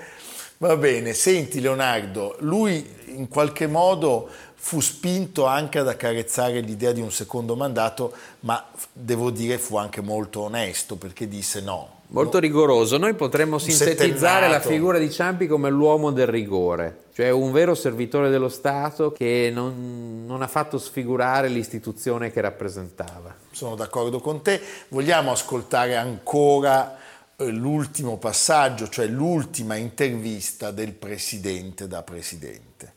Va 0.58 0.76
bene, 0.76 1.14
senti 1.14 1.60
Leonardo, 1.60 2.36
lui 2.40 2.86
in 3.06 3.28
qualche 3.28 3.66
modo 3.66 4.28
fu 4.64 4.80
spinto 4.80 5.44
anche 5.44 5.78
ad 5.78 5.88
accarezzare 5.88 6.60
l'idea 6.60 6.92
di 6.92 7.02
un 7.02 7.12
secondo 7.12 7.54
mandato, 7.54 8.14
ma 8.40 8.64
devo 8.90 9.30
dire 9.30 9.58
fu 9.58 9.76
anche 9.76 10.00
molto 10.00 10.40
onesto 10.40 10.96
perché 10.96 11.28
disse 11.28 11.60
no. 11.60 12.00
Molto 12.06 12.38
rigoroso. 12.38 12.96
Noi 12.96 13.12
potremmo 13.12 13.58
sintetizzare 13.58 14.48
la 14.48 14.60
figura 14.60 14.96
di 14.96 15.10
Ciampi 15.10 15.46
come 15.46 15.68
l'uomo 15.68 16.12
del 16.12 16.28
rigore, 16.28 17.00
cioè 17.12 17.28
un 17.28 17.52
vero 17.52 17.74
servitore 17.74 18.30
dello 18.30 18.48
Stato 18.48 19.12
che 19.12 19.50
non, 19.52 20.24
non 20.26 20.40
ha 20.40 20.48
fatto 20.48 20.78
sfigurare 20.78 21.48
l'istituzione 21.48 22.32
che 22.32 22.40
rappresentava. 22.40 23.36
Sono 23.50 23.74
d'accordo 23.74 24.18
con 24.18 24.40
te. 24.40 24.58
Vogliamo 24.88 25.30
ascoltare 25.30 25.94
ancora 25.94 26.96
eh, 27.36 27.48
l'ultimo 27.48 28.16
passaggio, 28.16 28.88
cioè 28.88 29.08
l'ultima 29.08 29.74
intervista 29.74 30.70
del 30.70 30.92
presidente 30.92 31.86
da 31.86 32.02
presidente. 32.02 32.93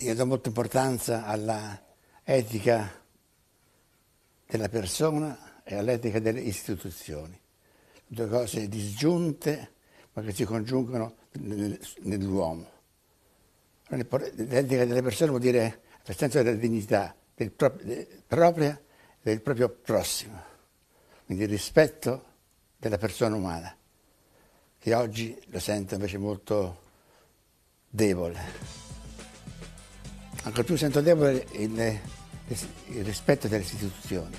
Io 0.00 0.14
do 0.14 0.24
molta 0.24 0.48
importanza 0.48 1.26
alla 1.26 1.78
etica 2.24 2.90
della 4.46 4.70
persona 4.70 5.62
e 5.62 5.74
all'etica 5.74 6.18
delle 6.18 6.40
istituzioni, 6.40 7.38
due 8.06 8.26
cose 8.28 8.66
disgiunte 8.66 9.72
ma 10.14 10.22
che 10.22 10.32
si 10.32 10.44
congiungono 10.44 11.16
nell'uomo. 11.98 12.66
L'etica 13.88 14.86
delle 14.86 15.02
persone 15.02 15.30
vuol 15.30 15.42
dire 15.42 15.82
il 16.06 16.16
senso 16.16 16.42
della 16.42 16.56
dignità 16.56 17.14
del 17.34 17.50
propria 17.52 18.70
e 18.70 18.82
del 19.20 19.42
proprio 19.42 19.68
prossimo, 19.68 20.42
quindi 21.26 21.44
il 21.44 21.50
rispetto 21.50 22.24
della 22.78 22.96
persona 22.96 23.36
umana, 23.36 23.76
che 24.78 24.94
oggi 24.94 25.38
lo 25.48 25.60
sento 25.60 25.92
invece 25.94 26.16
molto 26.16 26.80
debole. 27.86 28.89
Ancora 30.42 30.64
più 30.64 30.76
sento 30.76 31.00
debole 31.00 31.46
il, 31.52 32.00
il 32.88 33.04
rispetto 33.04 33.46
delle 33.46 33.62
istituzioni. 33.62 34.36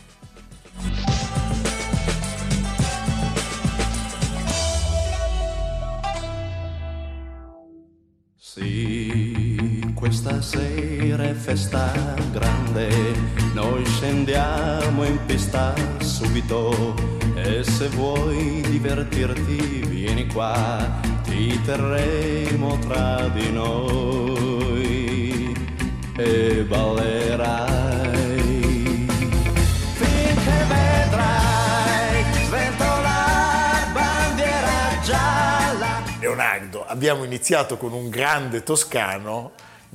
Sì, 8.35 9.93
questa 9.95 10.41
sera 10.41 11.23
è 11.23 11.33
festa 11.33 12.15
grande, 12.31 12.89
noi 13.53 13.85
scendiamo 13.85 15.05
in 15.05 15.19
pista 15.25 15.73
subito 15.99 16.93
e 17.35 17.63
se 17.63 17.87
vuoi 17.89 18.61
divertirti 18.69 19.85
vieni 19.87 20.27
qua, 20.27 20.99
ti 21.23 21.61
terremo 21.63 22.77
tra 22.79 23.29
di 23.29 23.51
noi 23.51 24.50
e 26.23 26.63
ballerai 26.63 28.39
finché 29.93 30.65
vedrai 30.67 32.23
sventolar 32.45 33.91
bandiera 33.91 35.01
gialla. 35.03 36.03
Leonardo, 36.19 36.85
abbiamo 36.85 37.23
iniziato 37.23 37.77
con 37.77 37.93
un 37.93 38.09
grande 38.09 38.61
toscano, 38.61 39.53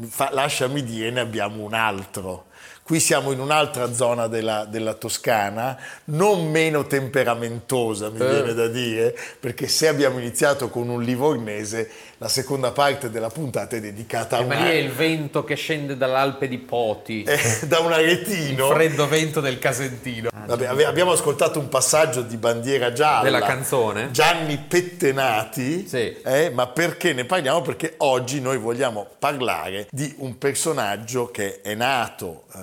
fa, 0.08 0.30
lasciami 0.32 0.82
dire, 0.82 1.10
ne 1.10 1.20
abbiamo 1.20 1.62
un 1.62 1.74
altro. 1.74 2.46
Qui 2.82 3.00
siamo 3.00 3.32
in 3.32 3.40
un'altra 3.40 3.92
zona 3.92 4.28
della, 4.28 4.64
della 4.64 4.94
Toscana, 4.94 5.76
non 6.04 6.50
meno 6.50 6.86
temperamentosa, 6.86 8.10
mi 8.10 8.20
eh. 8.20 8.28
viene 8.28 8.54
da 8.54 8.68
dire, 8.68 9.18
perché 9.40 9.66
se 9.66 9.88
abbiamo 9.88 10.18
iniziato 10.20 10.68
con 10.68 10.88
un 10.88 11.02
livornese, 11.02 11.90
la 12.18 12.28
seconda 12.28 12.70
parte 12.70 13.10
della 13.10 13.28
puntata 13.28 13.76
è 13.76 13.80
dedicata 13.80 14.36
a 14.36 14.40
eh, 14.40 14.44
una... 14.44 14.54
Ma 14.54 14.64
lì 14.64 14.70
è 14.70 14.74
il 14.74 14.90
vento 14.90 15.44
che 15.44 15.54
scende 15.54 15.96
dall'Alpe 15.96 16.48
di 16.48 16.58
Poti. 16.58 17.24
Eh, 17.36 17.66
da 17.66 17.80
un 17.80 17.92
aretino. 17.92 18.68
Il 18.68 18.74
freddo 18.74 19.06
vento 19.08 19.40
del 19.40 19.58
Casentino. 19.58 20.30
Vabbè, 20.32 20.84
abbiamo 20.84 21.12
ascoltato 21.12 21.58
un 21.58 21.68
passaggio 21.68 22.22
di 22.22 22.36
Bandiera 22.36 22.92
Gialla. 22.92 23.22
Della 23.22 23.40
canzone. 23.40 24.10
Gianni 24.10 24.56
Pettenati. 24.58 25.86
Sì. 25.86 26.16
Eh, 26.24 26.50
ma 26.50 26.66
perché 26.68 27.12
ne 27.12 27.24
parliamo? 27.24 27.62
Perché 27.62 27.94
oggi 27.98 28.40
noi 28.40 28.56
vogliamo 28.56 29.06
parlare 29.18 29.88
di 29.90 30.14
un 30.18 30.38
personaggio 30.38 31.30
che 31.30 31.60
è 31.60 31.74
nato 31.74 32.44
eh, 32.54 32.55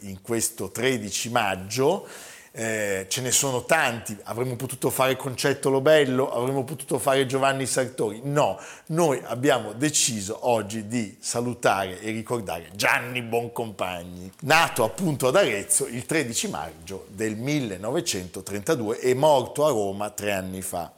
in 0.00 0.20
questo 0.22 0.70
13 0.70 1.30
maggio 1.30 2.06
eh, 2.52 3.06
ce 3.08 3.20
ne 3.20 3.30
sono 3.30 3.64
tanti, 3.64 4.16
avremmo 4.24 4.56
potuto 4.56 4.90
fare 4.90 5.16
Concetto 5.16 5.70
Lobello, 5.70 6.32
avremmo 6.32 6.64
potuto 6.64 6.98
fare 6.98 7.26
Giovanni 7.26 7.64
Sartori, 7.66 8.22
no, 8.24 8.58
noi 8.86 9.20
abbiamo 9.24 9.72
deciso 9.72 10.48
oggi 10.48 10.88
di 10.88 11.16
salutare 11.20 12.00
e 12.00 12.10
ricordare 12.10 12.70
Gianni 12.74 13.22
Boncompagni, 13.22 14.32
nato 14.40 14.82
appunto 14.82 15.28
ad 15.28 15.36
Arezzo 15.36 15.86
il 15.86 16.04
13 16.04 16.48
maggio 16.48 17.06
del 17.10 17.36
1932 17.36 18.98
e 18.98 19.14
morto 19.14 19.64
a 19.64 19.70
Roma 19.70 20.10
tre 20.10 20.32
anni 20.32 20.62
fa. 20.62 20.92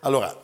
Allora, 0.00 0.34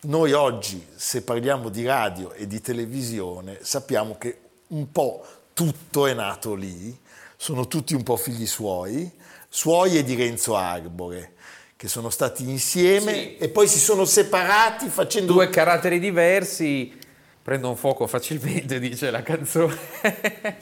noi 0.00 0.32
oggi, 0.32 0.86
se 0.94 1.22
parliamo 1.22 1.68
di 1.68 1.84
radio 1.84 2.32
e 2.32 2.46
di 2.46 2.60
televisione, 2.60 3.58
sappiamo 3.62 4.16
che 4.16 4.38
un 4.68 4.90
po' 4.92 5.24
tutto 5.58 6.06
è 6.06 6.14
nato 6.14 6.54
lì, 6.54 6.96
sono 7.36 7.66
tutti 7.66 7.92
un 7.92 8.04
po' 8.04 8.14
figli 8.14 8.46
suoi, 8.46 9.10
suoi 9.48 9.98
e 9.98 10.04
di 10.04 10.14
Renzo 10.14 10.54
Arbore 10.54 11.32
che 11.74 11.88
sono 11.88 12.10
stati 12.10 12.48
insieme 12.48 13.12
sì. 13.12 13.36
e 13.38 13.48
poi 13.48 13.66
si 13.66 13.80
sono 13.80 14.04
separati 14.04 14.88
facendo 14.88 15.32
due 15.32 15.50
caratteri 15.50 15.98
diversi 15.98 16.96
prendono 17.42 17.74
fuoco 17.74 18.06
facilmente 18.06 18.78
dice 18.80 19.10
la 19.10 19.22
canzone 19.22 19.76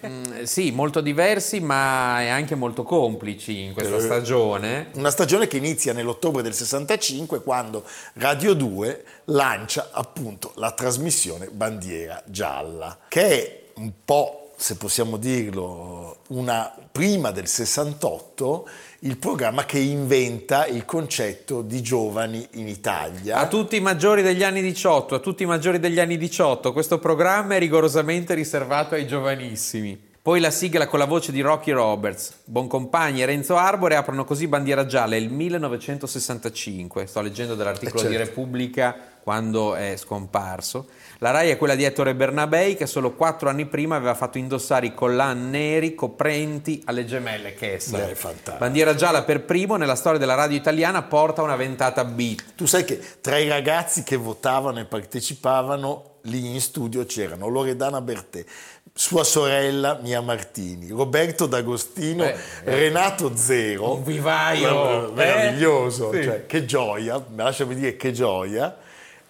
mm, 0.07 0.43
sì 0.45 0.71
molto 0.71 1.03
diversi 1.03 1.61
ma 1.61 2.17
anche 2.33 2.55
molto 2.55 2.83
complici 2.83 3.65
in 3.65 3.75
questa 3.75 3.97
eh, 3.97 4.01
stagione 4.01 4.89
una 4.95 5.11
stagione 5.11 5.47
che 5.47 5.59
inizia 5.59 5.93
nell'ottobre 5.93 6.43
del 6.43 6.55
65 6.55 7.43
quando 7.43 7.85
Radio 8.15 8.55
2 8.55 9.05
lancia 9.25 9.91
appunto 9.93 10.53
la 10.57 10.73
trasmissione 10.73 11.49
Bandiera 11.49 12.23
Gialla 12.27 12.99
che 13.09 13.29
è 13.29 13.63
un 13.77 13.93
po' 14.05 14.46
se 14.57 14.77
possiamo 14.77 15.19
dirlo, 15.19 16.19
una, 16.29 16.75
prima 16.91 17.31
del 17.31 17.47
68, 17.47 18.69
il 19.01 19.19
programma 19.19 19.65
che 19.65 19.79
inventa 19.79 20.67
il 20.67 20.85
concetto 20.85 21.61
di 21.61 21.83
giovani 21.83 22.47
in 22.53 22.67
Italia. 22.67 23.37
A 23.37 23.49
tutti 23.49 23.77
i 23.77 23.81
maggiori 23.81 24.23
degli 24.23 24.43
anni 24.43 24.63
18, 24.63 25.15
a 25.15 25.19
tutti 25.19 25.43
i 25.43 25.47
maggiori 25.47 25.79
degli 25.79 26.01
anni 26.01 26.17
18, 26.17 26.73
questo 26.73 26.99
programma 26.99 27.57
è 27.57 27.59
rigorosamente 27.59 28.35
riservato 28.35 28.95
ai 28.95 29.07
giovanissimi. 29.07 30.06
Poi 30.27 30.41
la 30.41 30.51
sigla 30.51 30.89
con 30.89 30.99
la 30.99 31.05
voce 31.05 31.31
di 31.31 31.41
Rocky 31.41 31.71
Roberts, 31.71 32.39
Boncompagni 32.47 33.23
e 33.23 33.27
Renzo 33.27 33.55
Arbore 33.55 33.95
aprono 33.95 34.25
così 34.25 34.49
bandiera 34.49 34.85
gialla 34.85 35.15
il 35.15 35.31
1965. 35.31 37.07
Sto 37.07 37.21
leggendo 37.21 37.55
dall'articolo 37.55 38.01
eh 38.01 38.09
certo. 38.09 38.19
di 38.19 38.25
Repubblica 38.25 38.97
quando 39.23 39.77
è 39.77 39.97
scomparso. 39.97 40.89
La 41.19 41.31
RAI 41.31 41.51
è 41.51 41.57
quella 41.57 41.77
di 41.77 41.85
Ettore 41.85 42.17
Bernabei 42.17 42.75
che 42.75 42.87
solo 42.87 43.13
quattro 43.13 43.49
anni 43.49 43.67
prima 43.67 43.95
aveva 43.95 44.15
fatto 44.15 44.37
indossare 44.37 44.87
i 44.87 44.95
collan 44.95 45.49
neri 45.49 45.95
coprenti 45.95 46.83
alle 46.87 47.05
gemelle 47.05 47.55
Kessler. 47.55 48.17
Beh, 48.21 48.57
Bandiera 48.59 48.97
gialla 48.97 49.23
per 49.23 49.45
primo 49.45 49.77
nella 49.77 49.95
storia 49.95 50.19
della 50.19 50.35
radio 50.35 50.57
italiana 50.57 51.03
porta 51.03 51.43
una 51.43 51.55
ventata 51.55 52.05
beat. 52.05 52.55
Tu 52.57 52.67
sai 52.67 52.85
che 52.85 53.01
tra 53.21 53.39
i 53.39 53.47
ragazzi 53.49 54.03
che 54.03 54.17
votavano 54.17 54.81
e 54.81 54.87
partecipavano 54.87 56.15
lì 56.27 56.55
in 56.55 56.61
studio 56.61 57.05
c'erano 57.05 57.49
Loredana 57.49 58.01
Bertè, 58.01 58.45
sua 58.93 59.25
sorella 59.25 59.99
Mia 60.03 60.21
Martini, 60.21 60.89
Roberto 60.91 61.47
D'Agostino, 61.47 62.25
eh, 62.25 62.37
eh, 62.65 62.75
Renato 62.75 63.37
Zero. 63.37 63.95
Un 63.95 64.05
vivaio 64.05 65.13
meraviglioso, 65.13 66.13
eh? 66.13 66.19
sì. 66.19 66.25
cioè, 66.25 66.47
che 66.47 66.65
gioia, 66.65 67.25
lasciami 67.35 67.75
dire 67.75 67.97
che 67.97 68.13
gioia 68.13 68.85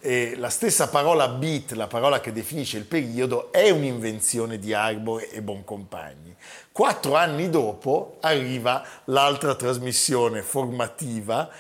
eh, 0.06 0.35
la 0.37 0.50
stessa 0.50 0.88
parola 0.88 1.26
beat, 1.26 1.72
la 1.72 1.88
parola 1.88 2.20
che 2.20 2.32
definisce 2.32 2.76
il 2.78 2.85
periodo, 2.85 3.50
è 3.50 3.70
un'invenzione 3.70 4.59
di 4.59 4.72
Arbor 4.72 5.26
e 5.32 5.42
Boncompagni. 5.42 6.35
Quattro 6.70 7.16
anni 7.16 7.50
dopo 7.50 8.18
arriva 8.20 8.85
l'altra 9.06 9.56
trasmissione 9.56 10.42
formativa 10.42 11.50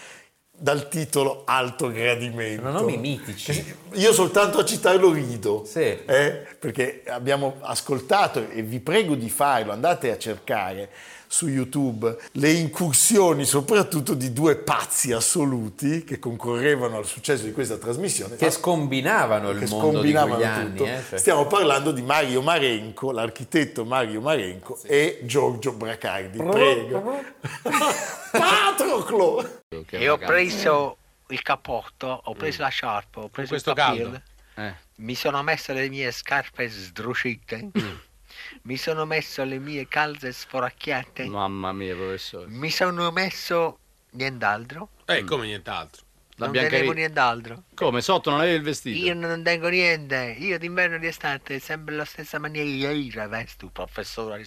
dal 0.58 0.88
titolo 0.88 1.42
Alto 1.44 1.88
Gradimento. 1.88 2.62
Sono 2.62 2.80
nomi 2.80 2.96
mitici. 2.96 3.74
Io 3.92 4.12
soltanto 4.12 4.58
a 4.58 4.64
citarlo 4.64 5.12
rido, 5.12 5.64
sì. 5.66 5.80
eh, 5.80 6.46
perché 6.58 7.02
abbiamo 7.06 7.56
ascoltato 7.60 8.48
e 8.50 8.62
vi 8.62 8.80
prego 8.80 9.14
di 9.14 9.28
farlo, 9.28 9.72
andate 9.72 10.10
a 10.10 10.18
cercare 10.18 10.90
su 11.28 11.48
YouTube 11.48 12.16
le 12.32 12.50
incursioni 12.52 13.44
soprattutto 13.44 14.14
di 14.14 14.32
due 14.32 14.56
pazzi 14.56 15.12
assoluti 15.12 16.04
che 16.04 16.18
concorrevano 16.18 16.96
al 16.96 17.04
successo 17.04 17.44
di 17.44 17.52
questa 17.52 17.76
trasmissione. 17.76 18.36
Che 18.36 18.50
scombinavano 18.50 19.50
il 19.50 19.58
che 19.58 19.66
mondo 19.68 19.90
scombinavano 19.90 20.36
tutto. 20.36 20.84
Anni, 20.84 20.94
eh, 20.94 21.02
cioè. 21.08 21.18
Stiamo 21.18 21.46
parlando 21.46 21.90
di 21.90 22.02
Mario 22.02 22.42
Marenco, 22.42 23.10
l'architetto 23.10 23.84
Mario 23.84 24.20
Marenco 24.20 24.76
sì. 24.76 24.86
e 24.86 25.20
Giorgio 25.24 25.72
Bracardi. 25.72 26.38
Prego. 26.38 27.22
Patroclo! 28.30 29.64
E 29.90 30.08
ho 30.08 30.18
preso 30.18 30.98
il 31.28 31.42
cappotto, 31.42 32.20
ho 32.24 32.34
preso 32.34 32.62
la 32.62 32.68
sciarpa, 32.68 33.20
ho 33.20 33.28
preso 33.28 33.48
questo 33.48 33.70
il 33.70 33.76
caldo. 33.76 34.22
Eh. 34.54 34.74
Mi 34.96 35.14
sono 35.14 35.42
messo 35.42 35.72
le 35.72 35.88
mie 35.88 36.10
scarpe 36.12 36.68
sdrucite. 36.68 37.70
Mi 38.62 38.76
sono 38.76 39.04
messo 39.04 39.44
le 39.44 39.58
mie 39.58 39.86
calze 39.88 40.32
sforacchiate. 40.32 41.26
Mamma 41.26 41.72
mia, 41.72 41.94
professore. 41.94 42.46
Mi 42.48 42.70
sono 42.70 43.10
messo 43.10 43.78
nient'altro. 44.10 44.90
Eh, 45.04 45.24
come 45.24 45.46
nient'altro. 45.46 46.04
La 46.38 46.46
non 46.46 46.52
Biancarini- 46.52 46.80
tenevo 46.82 46.98
nient'altro. 46.98 47.62
Come? 47.74 48.02
Sotto 48.02 48.30
non 48.30 48.40
avevi 48.40 48.56
il 48.56 48.62
vestito? 48.62 49.06
Io 49.06 49.14
non 49.14 49.42
tengo 49.42 49.68
niente. 49.68 50.36
Io 50.38 50.58
d'inverno 50.58 50.96
e 50.96 50.98
di 50.98 51.06
estate 51.06 51.58
sempre 51.58 51.94
la 51.94 52.04
stessa 52.04 52.38
maniera. 52.38 52.90
Io 52.90 53.28
vesto, 53.28 53.68
professore 53.68 54.44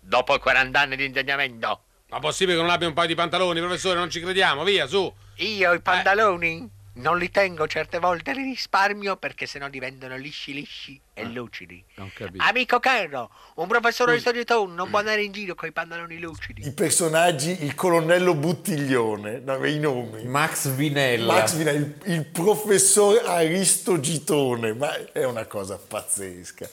dopo 0.00 0.38
40 0.38 0.80
anni 0.80 0.96
di 0.96 1.04
insegnamento. 1.04 1.82
Ma 2.10 2.18
possibile 2.18 2.56
che 2.56 2.62
non 2.62 2.70
abbia 2.70 2.88
un 2.88 2.94
paio 2.94 3.06
di 3.06 3.14
pantaloni, 3.14 3.60
professore? 3.60 3.98
Non 3.98 4.10
ci 4.10 4.20
crediamo, 4.20 4.64
via, 4.64 4.86
su. 4.86 5.12
Io 5.36 5.72
i 5.72 5.80
pantaloni 5.80 6.68
non 6.94 7.18
li 7.18 7.30
tengo 7.30 7.66
certe 7.68 7.98
volte, 7.98 8.34
li 8.34 8.42
risparmio 8.42 9.16
perché 9.16 9.46
sennò 9.46 9.68
diventano 9.68 10.16
lisci 10.16 10.52
lisci 10.52 11.00
e 11.14 11.24
lucidi. 11.24 11.82
Non 11.94 12.10
capisco. 12.12 12.44
Amico 12.44 12.80
caro, 12.80 13.30
un 13.54 13.68
professore 13.68 14.14
di 14.14 14.20
solito 14.20 14.66
non 14.66 14.90
può 14.90 14.98
andare 14.98 15.22
in 15.22 15.30
giro 15.30 15.54
con 15.54 15.68
i 15.68 15.72
pantaloni 15.72 16.18
lucidi. 16.18 16.66
I 16.66 16.72
personaggi, 16.72 17.64
il 17.64 17.74
colonnello 17.74 18.34
Buttiglione, 18.34 19.38
no, 19.38 19.64
i 19.64 19.78
nomi. 19.78 20.24
Max 20.24 20.68
Vinella. 20.68 21.34
Max 21.34 21.54
Vina, 21.54 21.70
il, 21.70 21.96
il 22.06 22.26
professor 22.26 23.22
Aristogitone, 23.24 24.74
ma 24.74 25.12
è 25.12 25.24
una 25.24 25.46
cosa 25.46 25.78
pazzesca. 25.78 26.68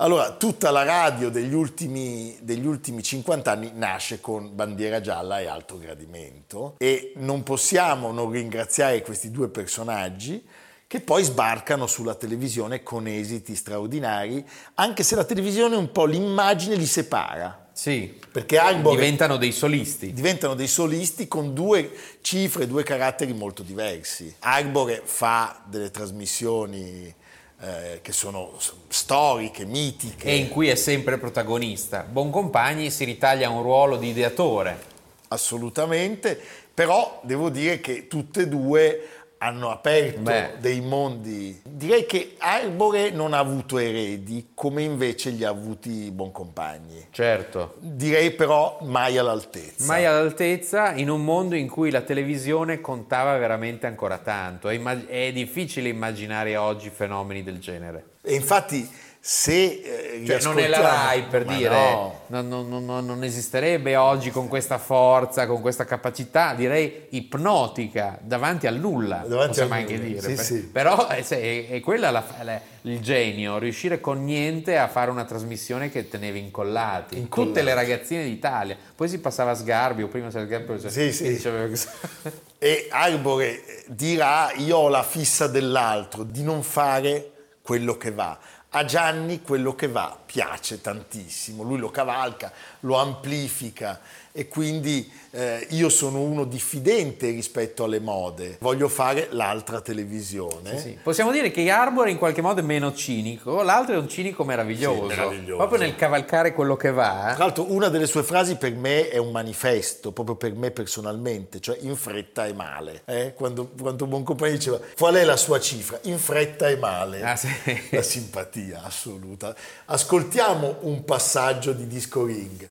Allora, 0.00 0.30
tutta 0.32 0.70
la 0.70 0.84
radio 0.84 1.28
degli 1.28 1.52
ultimi, 1.52 2.36
degli 2.42 2.66
ultimi 2.66 3.02
50 3.02 3.50
anni 3.50 3.72
nasce 3.74 4.20
con 4.20 4.54
bandiera 4.54 5.00
gialla 5.00 5.40
e 5.40 5.46
alto 5.46 5.76
gradimento 5.76 6.76
e 6.78 7.14
non 7.16 7.42
possiamo 7.42 8.12
non 8.12 8.30
ringraziare 8.30 9.02
questi 9.02 9.32
due 9.32 9.48
personaggi 9.48 10.46
che 10.86 11.00
poi 11.00 11.24
sbarcano 11.24 11.88
sulla 11.88 12.14
televisione 12.14 12.84
con 12.84 13.08
esiti 13.08 13.56
straordinari, 13.56 14.42
anche 14.74 15.02
se 15.02 15.16
la 15.16 15.24
televisione 15.24 15.74
un 15.74 15.90
po' 15.90 16.04
l'immagine 16.04 16.76
li 16.76 16.86
separa. 16.86 17.66
Sì, 17.72 18.18
Perché 18.30 18.56
Arbore 18.56 18.96
diventano 18.96 19.36
dei 19.36 19.52
solisti. 19.52 20.12
diventano 20.12 20.54
dei 20.54 20.68
solisti 20.68 21.26
con 21.26 21.54
due 21.54 21.90
cifre, 22.20 22.68
due 22.68 22.84
caratteri 22.84 23.32
molto 23.32 23.62
diversi. 23.64 24.32
Arbore 24.40 25.02
fa 25.04 25.60
delle 25.66 25.90
trasmissioni 25.90 27.14
eh, 27.60 28.00
che 28.02 28.12
sono 28.12 28.52
storiche, 28.88 29.64
mitiche, 29.64 30.28
E 30.28 30.36
in 30.36 30.48
cui 30.48 30.68
è 30.68 30.74
sempre 30.74 31.18
protagonista. 31.18 32.06
Boncompagni 32.08 32.90
si 32.90 33.04
ritaglia 33.04 33.48
un 33.48 33.62
ruolo 33.62 33.96
di 33.96 34.08
ideatore. 34.08 34.96
assolutamente, 35.28 36.40
però 36.72 37.20
devo 37.22 37.50
dire 37.50 37.80
che 37.80 38.06
tutte 38.08 38.42
e 38.42 38.48
due 38.48 39.08
hanno 39.38 39.70
aperto 39.70 40.20
Beh. 40.20 40.54
dei 40.58 40.80
mondi. 40.80 41.60
Direi 41.64 42.06
che 42.06 42.34
Arbore 42.38 43.10
non 43.10 43.32
ha 43.32 43.38
avuto 43.38 43.78
eredi 43.78 44.50
come 44.54 44.82
invece 44.82 45.30
li 45.30 45.44
ha 45.44 45.48
avuti 45.48 46.10
Boncompagni. 46.10 47.06
Certo. 47.10 47.74
Direi 47.78 48.32
però 48.32 48.78
mai 48.82 49.16
all'altezza. 49.16 49.86
Mai 49.86 50.04
all'altezza 50.04 50.92
in 50.94 51.08
un 51.08 51.24
mondo 51.24 51.54
in 51.54 51.68
cui 51.68 51.90
la 51.90 52.00
televisione 52.00 52.80
contava 52.80 53.36
veramente 53.38 53.86
ancora 53.86 54.18
tanto. 54.18 54.68
È, 54.68 54.74
imma- 54.74 55.06
è 55.06 55.32
difficile 55.32 55.88
immaginare 55.88 56.56
oggi 56.56 56.90
fenomeni 56.90 57.42
del 57.42 57.58
genere. 57.58 58.04
E 58.22 58.34
infatti 58.34 58.88
se 59.30 59.82
eh, 60.22 60.22
Cioè, 60.24 60.40
non 60.40 60.58
è 60.58 60.66
la 60.68 60.80
RAI 60.80 61.24
per 61.24 61.44
dire, 61.44 61.68
no. 61.68 62.20
non, 62.28 62.48
non- 62.48 62.84
non- 62.86 63.04
non 63.04 63.22
esisterebbe 63.24 63.94
oggi 63.94 64.30
con 64.30 64.48
questa 64.48 64.78
forza, 64.78 65.46
con 65.46 65.60
questa 65.60 65.84
capacità, 65.84 66.54
direi 66.54 67.08
ipnotica, 67.10 68.18
davanti 68.22 68.66
al 68.66 68.76
nulla, 68.76 69.24
Davanti 69.26 69.48
possiamo 69.48 69.74
al 69.74 69.80
anche 69.80 70.00
dire. 70.00 70.20
sì, 70.22 70.32
Per- 70.34 70.44
sì. 70.44 70.60
Però 70.72 71.08
è, 71.08 71.22
è- 71.22 71.68
è 71.68 71.80
quella 71.80 72.10
la- 72.10 72.24
la- 72.40 72.60
il 72.82 73.00
genio, 73.00 73.58
riuscire 73.58 74.00
con 74.00 74.24
niente 74.24 74.78
a 74.78 74.88
fare 74.88 75.10
una 75.10 75.24
trasmissione 75.26 75.90
che 75.90 76.08
teneva 76.08 76.38
incollati. 76.38 77.18
Incollati. 77.18 77.48
Tutte 77.52 77.62
le 77.62 77.74
ragazzine 77.74 78.24
d'Italia. 78.24 78.78
Poi 78.96 79.10
si 79.10 79.18
passava 79.20 79.50
a 79.50 79.54
Sgarbi, 79.54 80.04
o 80.04 80.08
prima 80.08 80.30
si 80.30 80.38
Sgarbi, 80.38 80.80
cioè, 80.80 80.90
Sì, 80.90 81.12
sì. 81.12 81.28
diceva 81.28 81.68
E 82.58 82.88
Arbore 82.90 83.60
dirà 83.88 84.52
io 84.56 84.78
ho 84.78 84.88
la 84.88 85.02
fissa 85.02 85.46
dell'altro, 85.48 86.22
di 86.22 86.42
non 86.42 86.62
fare 86.62 87.32
quello 87.60 87.98
che 87.98 88.10
va. 88.10 88.38
A 88.70 88.84
Gianni 88.84 89.40
quello 89.40 89.74
che 89.74 89.88
va 89.88 90.14
piace 90.26 90.82
tantissimo, 90.82 91.62
lui 91.62 91.78
lo 91.78 91.90
cavalca, 91.90 92.52
lo 92.80 92.96
amplifica 92.96 93.98
e 94.38 94.46
quindi 94.46 95.10
eh, 95.32 95.66
io 95.70 95.88
sono 95.88 96.20
uno 96.20 96.44
diffidente 96.44 97.28
rispetto 97.30 97.82
alle 97.82 97.98
mode, 97.98 98.56
voglio 98.60 98.86
fare 98.88 99.26
l'altra 99.32 99.80
televisione. 99.80 100.78
Sì. 100.78 100.96
Possiamo 101.02 101.32
dire 101.32 101.50
che 101.50 101.68
Arbor 101.68 102.08
in 102.08 102.18
qualche 102.18 102.40
modo 102.40 102.60
è 102.60 102.62
meno 102.62 102.94
cinico, 102.94 103.62
l'altro 103.62 103.94
è 103.94 103.98
un 103.98 104.08
cinico 104.08 104.44
meraviglioso, 104.44 105.00
Sì, 105.02 105.06
meraviglioso. 105.08 105.56
proprio 105.56 105.80
nel 105.80 105.96
cavalcare 105.96 106.54
quello 106.54 106.76
che 106.76 106.92
va. 106.92 107.32
Tra 107.34 107.44
l'altro 107.46 107.72
una 107.72 107.88
delle 107.88 108.06
sue 108.06 108.22
frasi 108.22 108.54
per 108.54 108.72
me 108.76 109.08
è 109.08 109.16
un 109.16 109.32
manifesto, 109.32 110.12
proprio 110.12 110.36
per 110.36 110.54
me 110.54 110.70
personalmente, 110.70 111.58
cioè 111.58 111.76
in 111.80 111.96
fretta 111.96 112.46
e 112.46 112.52
male. 112.52 113.02
eh? 113.06 113.34
Quando, 113.34 113.72
quando 113.80 114.06
Boncompagni 114.06 114.52
diceva 114.52 114.78
qual 114.96 115.16
è 115.16 115.24
la 115.24 115.36
sua 115.36 115.58
cifra? 115.58 115.98
In 116.02 116.18
fretta 116.18 116.68
e 116.68 116.76
male. 116.76 117.22
Ah, 117.22 117.34
sì. 117.34 117.48
La 117.90 118.02
simpatia 118.02 118.82
assoluta. 118.84 119.52
Ascoltiamo 119.86 120.76
un 120.82 121.04
passaggio 121.04 121.72
di 121.72 121.88
Disco 121.88 122.24
Ring. 122.24 122.68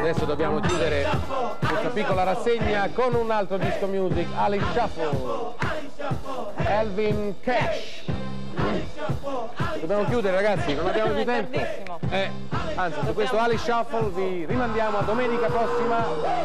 Adesso 0.00 0.24
dobbiamo 0.24 0.60
chiudere 0.60 1.06
questa 1.58 1.88
piccola 1.90 2.22
rassegna 2.22 2.88
con 2.94 3.14
un 3.14 3.30
altro 3.30 3.58
disco 3.58 3.86
music, 3.86 4.26
Alice 4.34 4.64
Shuffle, 4.72 5.54
Elvin 6.56 7.34
Cash. 7.40 8.04
Dobbiamo 9.78 10.04
chiudere 10.04 10.36
ragazzi, 10.36 10.74
non 10.74 10.86
abbiamo 10.86 11.12
più 11.12 11.24
tempo. 11.26 11.60
Eh, 12.08 12.30
anzi, 12.80 12.98
su 13.04 13.12
questo 13.12 13.38
Alice 13.38 13.62
Shuffle 13.62 14.08
vi 14.10 14.46
rimandiamo 14.46 14.98
a 14.98 15.02
domenica 15.02 15.46
prossima, 15.48 16.02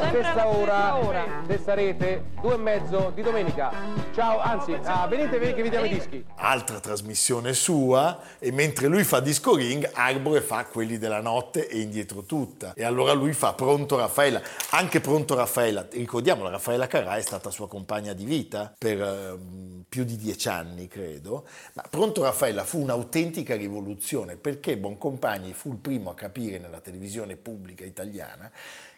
stessa 0.09 0.47
ora, 0.47 1.41
stessa 1.45 1.73
rete, 1.73 2.25
due 2.41 2.55
e 2.55 2.57
mezzo 2.57 3.11
di 3.15 3.21
domenica. 3.21 3.71
Ciao, 4.13 4.39
anzi, 4.39 4.77
ah, 4.83 5.07
venite, 5.07 5.37
venite 5.37 5.55
che 5.55 5.61
vi 5.63 5.69
diamo 5.69 5.85
i 5.85 5.89
dischi. 5.89 6.25
Altra 6.35 6.79
trasmissione 6.79 7.53
sua 7.53 8.19
e 8.39 8.51
mentre 8.51 8.87
lui 8.87 9.03
fa 9.03 9.21
Disco 9.21 9.55
Ring, 9.55 9.89
Arbore 9.93 10.41
fa 10.41 10.65
quelli 10.65 10.97
della 10.97 11.21
notte 11.21 11.69
e 11.69 11.79
indietro 11.79 12.23
tutta. 12.23 12.73
E 12.75 12.83
allora 12.83 13.13
lui 13.13 13.31
fa 13.31 13.53
Pronto 13.53 13.95
Raffaella. 13.97 14.41
Anche 14.71 14.99
Pronto 14.99 15.35
Raffaella, 15.35 15.87
ricordiamola, 15.89 16.49
Raffaella 16.49 16.87
Carrà 16.87 17.15
è 17.15 17.21
stata 17.21 17.49
sua 17.49 17.69
compagna 17.69 18.11
di 18.11 18.25
vita 18.25 18.73
per 18.77 19.01
ehm, 19.01 19.83
più 19.87 20.03
di 20.03 20.17
dieci 20.17 20.49
anni, 20.49 20.87
credo. 20.87 21.45
Ma 21.73 21.83
Pronto 21.89 22.23
Raffaella 22.23 22.65
fu 22.65 22.81
un'autentica 22.81 23.55
rivoluzione 23.55 24.35
perché 24.35 24.77
Boncompagni 24.77 25.53
fu 25.53 25.71
il 25.71 25.77
primo 25.77 26.09
a 26.09 26.13
capire 26.25 26.57
nella 26.57 26.79
televisione 26.79 27.35
pubblica 27.35 27.85
italiana 27.85 28.51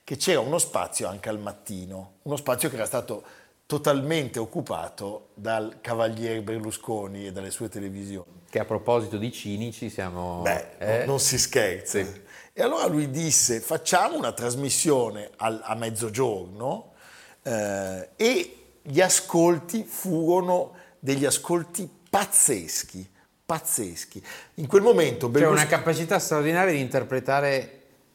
che 0.04 0.16
c'era 0.16 0.40
uno 0.40 0.58
spazio 0.58 1.10
anche 1.10 1.28
al 1.28 1.40
mattino, 1.40 2.20
uno 2.24 2.38
spazio 2.38 2.70
che 2.70 2.76
era 2.76 2.86
stato 2.86 3.24
totalmente 3.66 4.40
occupato 4.40 5.32
dal 5.34 5.80
cavaliere 5.82 6.42
Berlusconi 6.42 7.28
e 7.28 7.32
dalle 7.34 7.52
sue 7.52 7.68
televisioni. 7.68 8.46
Che 8.50 8.60
a 8.60 8.64
proposito 8.64 9.18
di 9.18 9.30
cinici 9.34 9.90
siamo... 9.90 10.42
Beh, 10.42 10.78
eh? 10.78 10.98
non, 11.00 11.08
non 11.08 11.20
si 11.20 11.38
scherza. 11.38 12.02
Sì. 12.02 12.22
E 12.54 12.64
allora 12.64 12.88
lui 12.88 13.10
disse 13.12 13.60
facciamo 13.60 14.18
una 14.18 14.32
trasmissione 14.32 15.32
al- 15.36 15.62
a 15.62 15.76
mezzogiorno 15.76 16.94
eh, 17.44 18.10
e 18.16 18.58
gli 18.82 19.02
ascolti 19.02 19.84
furono 19.84 20.74
degli 21.00 21.26
ascolti 21.26 21.90
pazzeschi, 22.10 23.08
pazzeschi. 23.48 24.22
In 24.56 24.68
quel 24.68 24.82
momento 24.82 25.28
C'è 25.28 25.32
Berlusconi... 25.32 25.62
una 25.62 25.70
capacità 25.70 26.20
straordinaria 26.20 26.74
di 26.74 26.82
interpretare 26.82 27.72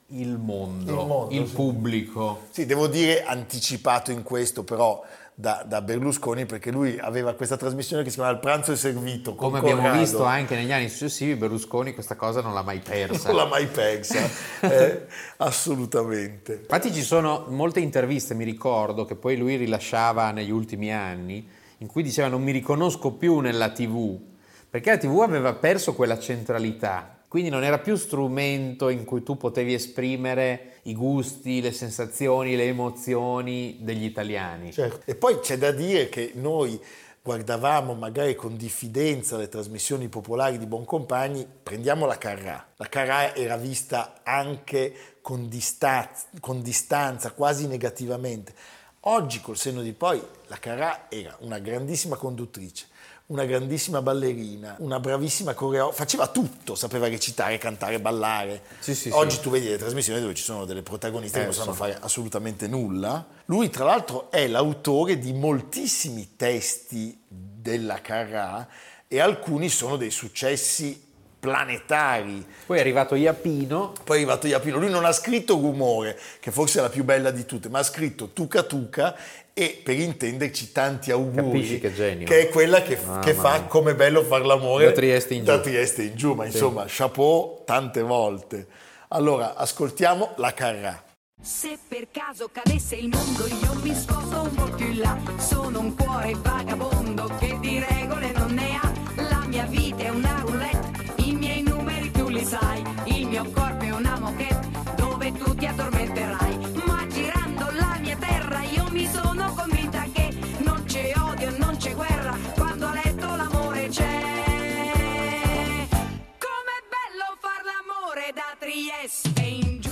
il 0.09 0.37
mondo, 0.37 0.92
il, 0.92 0.99
Il 0.99 1.07
mondo, 1.07 1.47
sì. 1.47 1.55
pubblico. 1.55 2.42
Sì, 2.51 2.66
devo 2.66 2.87
dire 2.87 3.25
anticipato 3.25 4.11
in 4.11 4.23
questo 4.23 4.62
però 4.62 5.03
da, 5.35 5.64
da 5.66 5.81
Berlusconi 5.81 6.45
perché 6.45 6.71
lui 6.71 6.99
aveva 6.99 7.33
questa 7.33 7.57
trasmissione 7.57 8.03
che 8.03 8.11
si 8.11 8.16
chiamava 8.16 8.37
Il 8.37 8.42
pranzo 8.42 8.73
è 8.73 8.77
servito. 8.77 9.35
Come 9.35 9.61
abbiamo 9.61 9.81
Corrado. 9.81 10.01
visto 10.01 10.23
anche 10.23 10.55
negli 10.55 10.71
anni 10.71 10.90
successivi, 10.90 11.35
Berlusconi 11.35 11.95
questa 11.95 12.14
cosa 12.14 12.42
non 12.42 12.53
l'ha 12.53 12.62
mai 12.62 12.81
persa. 12.81 13.29
Non 13.33 13.37
l'ha 13.37 13.47
mai 13.47 13.68
persa, 13.68 14.29
eh, 14.61 15.07
assolutamente. 15.38 16.59
Infatti 16.61 16.92
ci 16.92 17.03
sono 17.03 17.47
molte 17.49 17.81
interviste, 17.81 18.35
mi 18.35 18.45
ricordo, 18.45 19.07
che 19.07 19.14
poi 19.14 19.38
lui 19.38 19.57
rilasciava 19.57 20.31
negli 20.31 20.51
ultimi 20.51 20.92
anni, 20.92 21.49
in 21.79 21.87
cui 21.87 22.03
diceva 22.03 22.29
non 22.29 22.42
mi 22.42 22.53
riconosco 22.53 23.12
più 23.12 23.38
nella 23.38 23.71
TV, 23.71 24.31
perché 24.73 24.89
la 24.89 24.97
TV 24.97 25.21
aveva 25.21 25.53
perso 25.53 25.93
quella 25.93 26.19
centralità, 26.19 27.25
quindi 27.29 27.51
non 27.51 27.63
era 27.63 27.79
più 27.79 27.95
strumento 27.95 28.89
in 28.89 29.05
cui 29.05 29.23
tu 29.23 29.37
potevi 29.37 29.75
esprimere 29.75 30.77
i 30.85 30.95
gusti, 30.95 31.61
le 31.61 31.73
sensazioni, 31.73 32.57
le 32.57 32.65
emozioni 32.65 33.77
degli 33.83 34.05
italiani. 34.05 34.73
Certo. 34.73 35.03
E 35.05 35.15
poi 35.15 35.41
c'è 35.41 35.59
da 35.59 35.73
dire 35.73 36.09
che 36.09 36.33
noi 36.37 36.81
guardavamo 37.21 37.93
magari 37.93 38.35
con 38.35 38.57
diffidenza 38.57 39.37
le 39.37 39.51
trasmissioni 39.51 40.09
popolari 40.09 40.57
di 40.57 40.65
Boncompagni, 40.65 41.47
prendiamo 41.63 42.07
la 42.07 42.17
Carrà. 42.17 42.69
La 42.77 42.89
Carrà 42.89 43.35
era 43.35 43.59
vista 43.59 44.21
anche 44.23 45.19
con, 45.21 45.51
dista- 45.51 46.11
con 46.41 46.63
distanza, 46.63 47.33
quasi 47.33 47.67
negativamente. 47.67 48.55
Oggi, 49.01 49.43
col 49.43 49.59
senno 49.59 49.83
di 49.83 49.93
poi, 49.93 50.23
la 50.47 50.57
Carrà 50.57 51.11
era 51.11 51.37
una 51.41 51.59
grandissima 51.59 52.17
conduttrice, 52.17 52.87
una 53.27 53.45
grandissima 53.45 54.03
ballerina, 54.03 54.77
una 54.81 55.01
bravissima 55.01 55.55
coreografa, 55.55 55.93
faceva 55.93 56.27
tutto, 56.29 56.75
sapeva 56.75 57.09
recitare, 57.09 57.57
cantare, 57.59 57.99
ballare. 58.01 58.63
Sì, 58.81 58.95
sì, 58.95 59.09
Oggi 59.11 59.37
sì. 59.37 59.41
tu 59.43 59.51
vedi 59.51 59.69
le 59.69 59.79
trasmissioni 59.79 60.21
dove 60.21 60.35
ci 60.35 60.43
sono 60.43 60.65
delle 60.65 60.83
protagoniste 60.83 61.39
che 61.39 61.43
Eh, 61.45 61.47
non 61.47 61.55
sanno 61.55 61.73
fare 61.73 61.97
assolutamente 62.01 62.67
nulla. 62.67 63.25
Lui 63.47 63.71
tra 63.71 63.85
l'altro 63.85 64.31
è 64.31 64.47
l'autore 64.49 65.19
di 65.19 65.33
moltissimi 65.33 66.37
testi 66.37 67.19
della 67.29 68.01
Carrà 68.01 68.69
e 69.09 69.21
alcuni 69.21 69.69
sono 69.69 69.97
dei 69.97 70.11
successi 70.11 71.11
planetari. 71.43 72.47
Poi 72.67 72.77
è 72.77 72.81
arrivato 72.81 73.17
Iapino, 73.17 73.95
Poi 74.05 74.19
è 74.19 74.21
arrivato 74.21 74.47
Iapino, 74.47 74.79
lui 74.79 74.91
non 74.91 75.05
ha 75.05 75.11
scritto 75.11 75.55
Rumore, 75.55 76.17
che 76.39 76.53
forse 76.53 76.79
è 76.79 76.83
la 76.83 76.89
più 76.89 77.03
bella 77.03 77.33
di 77.33 77.45
tutte, 77.45 77.69
ma 77.69 77.81
ha 77.81 77.83
scritto 77.83 78.29
Tuca 78.29 78.63
Tuca 78.63 79.17
e 79.53 79.81
per 79.83 79.99
intenderci 79.99 80.71
tanti 80.71 81.11
auguri, 81.11 81.35
Capisci 81.35 81.81
che 81.81 81.93
genio. 81.93 82.29
è 82.29 82.49
quella 82.49 82.81
che, 82.83 82.97
Mamma 83.05 83.19
che 83.19 83.35
fa 83.35 83.63
come 83.63 83.97
bello 83.97 84.23
far 84.23 84.47
l'amore 84.47 84.85
Da 84.85 84.93
Trieste 84.93 85.35
in 85.35 85.43
da 85.43 85.57
giù. 85.57 85.63
Trieste 85.63 86.03
in 86.05 86.15
giù, 86.15 86.35
ma 86.35 86.45
insomma, 86.47 86.85
chapeau 86.87 87.63
tante 87.65 88.03
volte. 88.03 88.69
Allora, 89.09 89.57
ascoltiamo 89.57 90.35
la 90.37 90.55
Carrà. 90.55 91.03
Se 91.43 91.77
per 91.89 92.07
caso 92.13 92.51
cadesse 92.53 92.95
il 92.95 93.09
mondo 93.09 93.49
io 93.49 93.75
mi 93.83 93.93
sposto 93.93 94.43
un 94.43 94.55
po' 94.55 94.71
più 94.77 94.87
in 94.93 94.99
là 95.01 95.19
Sono 95.39 95.81
un 95.81 95.97
cuore 95.97 96.35
vagabondo 96.37 97.29
che 97.41 97.59
di 97.59 97.81
regole 97.85 98.31
non 98.31 98.55
ne 98.55 98.77
ha 98.81 98.92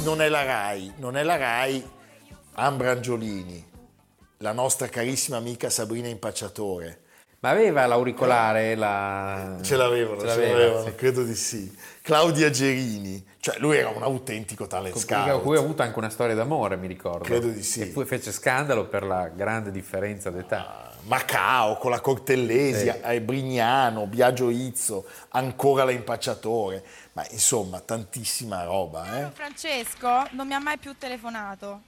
Non 0.03 0.23
è 0.23 0.29
la 0.29 0.43
RAI, 0.45 0.95
non 0.97 1.17
è 1.17 1.23
la 1.23 1.37
RAI, 1.37 1.89
Ambra 2.55 2.91
Angiolini, 2.93 3.65
la 4.39 4.53
nostra 4.53 4.89
carissima 4.89 5.37
amica 5.37 5.69
Sabrina 5.71 6.09
Impacciatore. 6.09 7.01
ma 7.41 7.51
aveva 7.51 7.87
l'auricolare, 7.87 8.75
la... 8.75 9.57
Ce 9.63 9.77
l'avevano, 9.77 10.21
Ce 10.21 10.27
ce 10.29 10.35
l'aveva, 10.37 10.59
l'avevano, 10.59 10.85
sì. 10.87 10.95
credo 10.95 11.23
di 11.23 11.35
sì. 11.35 11.77
Claudia 12.03 12.51
Gerini, 12.51 13.25
cioè 13.41 13.59
lui 13.59 13.77
era 13.77 13.89
un 13.91 14.03
autentico 14.03 14.67
talent 14.67 14.93
Con 14.95 15.03
scout. 15.03 15.43
cui 15.43 15.57
ha 15.57 15.61
avuto 15.61 15.83
anche 15.83 15.99
una 15.99 16.11
storia 16.11 16.35
d'amore, 16.35 16.77
mi 16.77 16.87
ricordo. 16.87 17.25
Credo 17.25 17.49
di 17.49 17.63
sì. 17.63 17.83
E 17.83 17.87
poi 17.87 18.05
fece 18.05 18.33
scandalo 18.33 18.87
per 18.87 19.05
la 19.05 19.29
grande 19.29 19.71
differenza 19.71 20.31
d'età. 20.31 20.90
Macao, 21.05 21.77
con 21.77 21.91
la 21.91 22.01
Cortellesi, 22.01 22.91
Sì. 22.91 23.01
eh, 23.03 23.21
Brignano, 23.21 24.07
Biagio 24.07 24.51
Izzo, 24.51 25.07
ancora 25.31 25.85
la 25.85 25.91
Impacciatore, 25.93 26.85
ma 27.13 27.27
insomma 27.31 27.81
tantissima 27.81 28.65
roba. 28.65 29.27
Eh? 29.27 29.31
Francesco 29.33 30.27
non 30.33 30.47
mi 30.47 30.55
ha 30.55 30.59
mai 30.59 30.79
più 30.79 30.95
telefonato. 30.97 31.83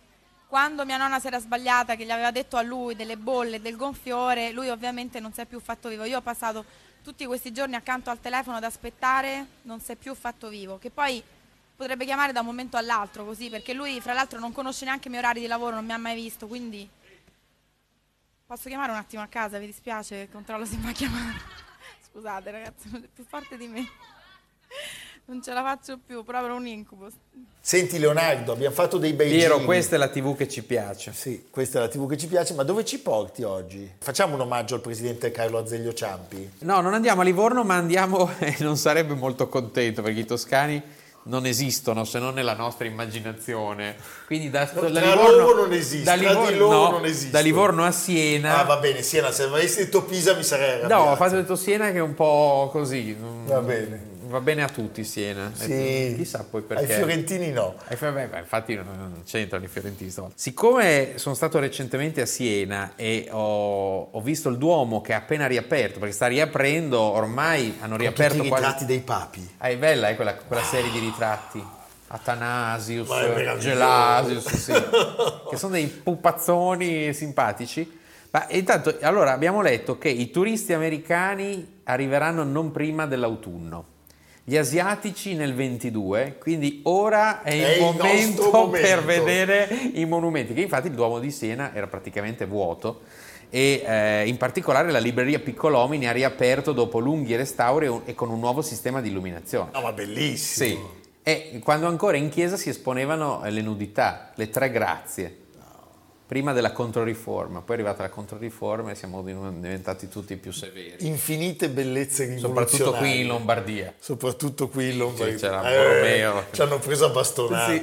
Quando 0.48 0.84
mia 0.84 0.96
nonna 0.98 1.18
si 1.18 1.28
era 1.28 1.38
sbagliata, 1.40 1.94
che 1.96 2.04
gli 2.04 2.10
aveva 2.10 2.30
detto 2.30 2.56
a 2.56 2.62
lui 2.62 2.94
delle 2.94 3.16
bolle, 3.16 3.60
del 3.62 3.76
gonfiore, 3.76 4.50
lui 4.52 4.68
ovviamente 4.68 5.18
non 5.18 5.32
si 5.32 5.40
è 5.40 5.46
più 5.46 5.60
fatto 5.60 5.88
vivo. 5.88 6.04
Io 6.04 6.18
ho 6.18 6.22
passato 6.22 6.64
tutti 7.02 7.24
questi 7.24 7.52
giorni 7.52 7.74
accanto 7.74 8.10
al 8.10 8.20
telefono 8.20 8.58
ad 8.58 8.64
aspettare, 8.64 9.46
non 9.62 9.80
si 9.80 9.92
è 9.92 9.96
più 9.96 10.14
fatto 10.14 10.48
vivo. 10.48 10.78
Che 10.78 10.90
poi 10.90 11.22
potrebbe 11.74 12.04
chiamare 12.04 12.32
da 12.32 12.40
un 12.40 12.46
momento 12.46 12.76
all'altro 12.76 13.24
così, 13.24 13.48
perché 13.48 13.72
lui 13.72 13.98
fra 14.02 14.12
l'altro 14.12 14.38
non 14.38 14.52
conosce 14.52 14.84
neanche 14.84 15.08
i 15.08 15.10
miei 15.10 15.22
orari 15.22 15.40
di 15.40 15.46
lavoro, 15.46 15.74
non 15.76 15.86
mi 15.86 15.92
ha 15.92 15.98
mai 15.98 16.14
visto, 16.14 16.46
quindi 16.46 16.86
posso 18.52 18.68
chiamare 18.68 18.92
un 18.92 18.98
attimo 18.98 19.22
a 19.22 19.28
casa, 19.28 19.58
vi 19.58 19.64
dispiace? 19.64 20.28
Controllo 20.30 20.66
se 20.66 20.76
mi 20.76 20.90
ha 20.90 20.92
chiamato. 20.92 21.38
Scusate 22.12 22.50
ragazzi, 22.50 22.90
è 22.92 23.08
più 23.10 23.24
forte 23.26 23.56
di 23.56 23.66
me. 23.66 23.88
Non 25.24 25.42
ce 25.42 25.54
la 25.54 25.62
faccio 25.62 25.98
più, 26.04 26.22
proprio 26.22 26.54
un 26.54 26.66
incubo. 26.66 27.08
Senti 27.60 27.98
Leonardo, 27.98 28.52
abbiamo 28.52 28.74
fatto 28.74 28.98
dei 28.98 29.14
bei 29.14 29.30
Piero, 29.30 29.54
giri. 29.54 29.64
questa 29.64 29.94
è 29.94 29.98
la 29.98 30.08
TV 30.08 30.36
che 30.36 30.48
ci 30.48 30.62
piace. 30.64 31.14
Sì, 31.14 31.46
questa 31.48 31.78
è 31.78 31.82
la 31.82 31.88
TV 31.88 32.06
che 32.06 32.18
ci 32.18 32.26
piace, 32.26 32.52
ma 32.52 32.62
dove 32.62 32.84
ci 32.84 32.98
porti 32.98 33.42
oggi? 33.42 33.90
Facciamo 33.98 34.34
un 34.34 34.40
omaggio 34.42 34.74
al 34.74 34.82
presidente 34.82 35.30
Carlo 35.30 35.56
Azeglio 35.56 35.94
Ciampi? 35.94 36.52
No, 36.58 36.82
non 36.82 36.92
andiamo 36.92 37.22
a 37.22 37.24
Livorno, 37.24 37.64
ma 37.64 37.76
andiamo 37.76 38.30
e 38.38 38.56
non 38.58 38.76
sarebbe 38.76 39.14
molto 39.14 39.48
contento 39.48 40.02
perché 40.02 40.20
i 40.20 40.26
toscani 40.26 40.82
non 41.24 41.46
esistono 41.46 42.04
se 42.04 42.18
non 42.18 42.34
nella 42.34 42.54
nostra 42.54 42.86
immaginazione. 42.86 43.96
Quindi 44.26 44.50
da, 44.50 44.68
No, 44.74 44.88
da 44.88 45.00
Livorno, 45.00 45.54
non 45.54 45.72
esiste, 45.72 46.04
da 46.04 46.14
Livorno, 46.14 46.68
no, 46.70 46.90
non 46.90 47.04
esiste. 47.04 47.30
da 47.30 47.40
Livorno 47.40 47.84
a 47.84 47.90
Siena. 47.92 48.58
Ah, 48.58 48.64
va 48.64 48.76
bene, 48.78 49.02
Siena, 49.02 49.30
se 49.30 49.44
avessi 49.44 49.78
detto 49.84 50.02
Pisa 50.04 50.34
mi 50.34 50.42
sarei 50.42 50.68
no, 50.68 50.76
arrabbiato. 50.78 51.02
ho 51.10 51.16
fatto 51.16 51.34
detto 51.36 51.56
Siena 51.56 51.90
che 51.90 51.98
è 51.98 52.02
un 52.02 52.14
po' 52.14 52.68
così. 52.72 53.16
Va 53.46 53.60
bene. 53.60 54.11
Va 54.32 54.40
bene 54.40 54.62
a 54.62 54.68
tutti 54.70 55.04
Siena. 55.04 55.52
Sì. 55.52 56.14
Chissà 56.16 56.46
poi 56.48 56.62
perché. 56.62 56.84
Ai 56.84 56.96
fiorentini 56.96 57.50
no. 57.50 57.74
Infatti 57.90 58.74
non, 58.74 58.86
non 58.96 59.22
c'entrano 59.26 59.62
i 59.66 59.68
fiorentini 59.68 60.08
stavolta. 60.08 60.36
Siccome 60.38 61.12
sono 61.16 61.34
stato 61.34 61.58
recentemente 61.58 62.22
a 62.22 62.26
Siena 62.26 62.92
e 62.96 63.28
ho, 63.30 64.08
ho 64.10 64.20
visto 64.22 64.48
il 64.48 64.56
Duomo 64.56 65.02
che 65.02 65.12
è 65.12 65.16
appena 65.16 65.46
riaperto, 65.46 65.98
perché 65.98 66.14
sta 66.14 66.28
riaprendo, 66.28 66.98
ormai 66.98 67.76
hanno 67.80 67.90
Con 67.90 67.98
riaperto 67.98 68.36
tutti 68.36 68.46
i 68.46 68.48
quasi... 68.48 68.64
ritratti 68.64 68.84
dei 68.86 69.00
papi. 69.00 69.50
Ah, 69.58 69.68
è 69.68 69.76
bella 69.76 70.08
eh, 70.08 70.16
quella, 70.16 70.34
quella 70.34 70.62
serie 70.62 70.90
di 70.90 70.98
ritratti. 70.98 71.62
Atanasius. 72.06 73.08
Gelasius, 73.58 74.48
sì, 74.54 74.72
che 75.50 75.56
sono 75.58 75.72
dei 75.72 75.88
pupazzoni 75.88 77.12
simpatici. 77.12 78.00
Ma 78.30 78.46
intanto, 78.48 78.96
allora, 79.02 79.32
abbiamo 79.32 79.60
letto 79.60 79.98
che 79.98 80.08
i 80.08 80.30
turisti 80.30 80.72
americani 80.72 81.80
arriveranno 81.84 82.44
non 82.44 82.70
prima 82.70 83.04
dell'autunno, 83.04 83.84
gli 84.44 84.56
asiatici 84.56 85.34
nel 85.34 85.54
22, 85.54 86.36
quindi 86.40 86.80
ora 86.84 87.42
è, 87.42 87.50
È 87.50 87.74
il 87.74 87.80
momento, 87.80 88.68
per 88.70 89.04
vedere 89.04 89.68
i 89.94 90.04
monumenti, 90.04 90.52
che 90.52 90.62
infatti 90.62 90.88
il 90.88 90.94
Duomo 90.94 91.20
di 91.20 91.30
Siena 91.30 91.72
era 91.74 91.86
praticamente 91.86 92.44
vuoto 92.46 93.02
e 93.54 93.84
eh, 93.86 94.26
in 94.26 94.38
particolare 94.38 94.90
la 94.90 94.98
libreria 94.98 95.38
Piccolomini 95.38 96.08
ha 96.08 96.12
riaperto 96.12 96.72
dopo 96.72 96.98
lunghi 96.98 97.36
restauri 97.36 97.86
e 97.86 98.00
e 98.06 98.14
con 98.14 98.30
un 98.30 98.40
nuovo 98.40 98.62
sistema 98.62 99.00
di 99.00 99.10
illuminazione. 99.10 99.70
No, 99.74 99.80
ma 99.82 99.92
bellissimo. 99.92 100.66
Sì. 100.66 101.00
E 101.22 101.60
quando 101.62 101.86
ancora 101.86 102.16
in 102.16 102.30
chiesa 102.30 102.56
si 102.56 102.68
esponevano 102.68 103.44
eh, 103.44 103.50
le 103.50 103.60
nudità, 103.60 104.32
le 104.34 104.48
tre 104.48 104.70
grazie, 104.70 105.36
prima 106.32 106.54
della 106.54 106.72
Controriforma, 106.72 107.60
poi 107.60 107.76
è 107.76 107.78
arrivata 107.80 108.04
la 108.04 108.08
Controriforma 108.08 108.90
e 108.90 108.94
siamo 108.94 109.20
di- 109.22 109.34
diventati 109.60 110.08
tutti 110.08 110.34
più 110.36 110.50
severi, 110.50 110.94
Infinite 111.00 111.68
bellezze 111.68 112.24
rivoluzionarie. 112.24 112.68
soprattutto 112.70 112.92
qui 112.96 113.20
in 113.20 113.26
Lombardia. 113.26 113.92
Soprattutto 113.98 114.68
qui 114.68 114.90
in 114.92 114.96
Lombardia. 114.96 115.36
Sì, 115.36 115.44
c'era 115.44 115.60
Borromeo. 115.60 116.44
ci 116.52 116.62
hanno 116.62 116.78
preso 116.78 117.04
a 117.04 117.08
bastonate. 117.10 117.82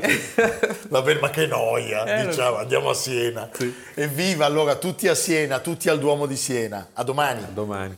Va 0.90 1.02
bene, 1.04 1.20
ma 1.20 1.30
che 1.30 1.46
noia, 1.46 2.04
Eh, 2.22 2.26
diciamo, 2.26 2.56
andiamo 2.58 2.90
a 2.90 2.96
Siena. 2.96 3.52
Evviva 3.94 4.46
allora 4.48 4.78
tutti 4.78 5.08
a 5.08 5.14
Siena, 5.14 5.60
tutti 5.60 5.88
al 5.88 6.00
Duomo 6.00 6.26
di 6.26 6.36
Siena. 6.36 6.88
A 6.94 7.04
domani. 7.04 7.46
Domani. 7.54 7.98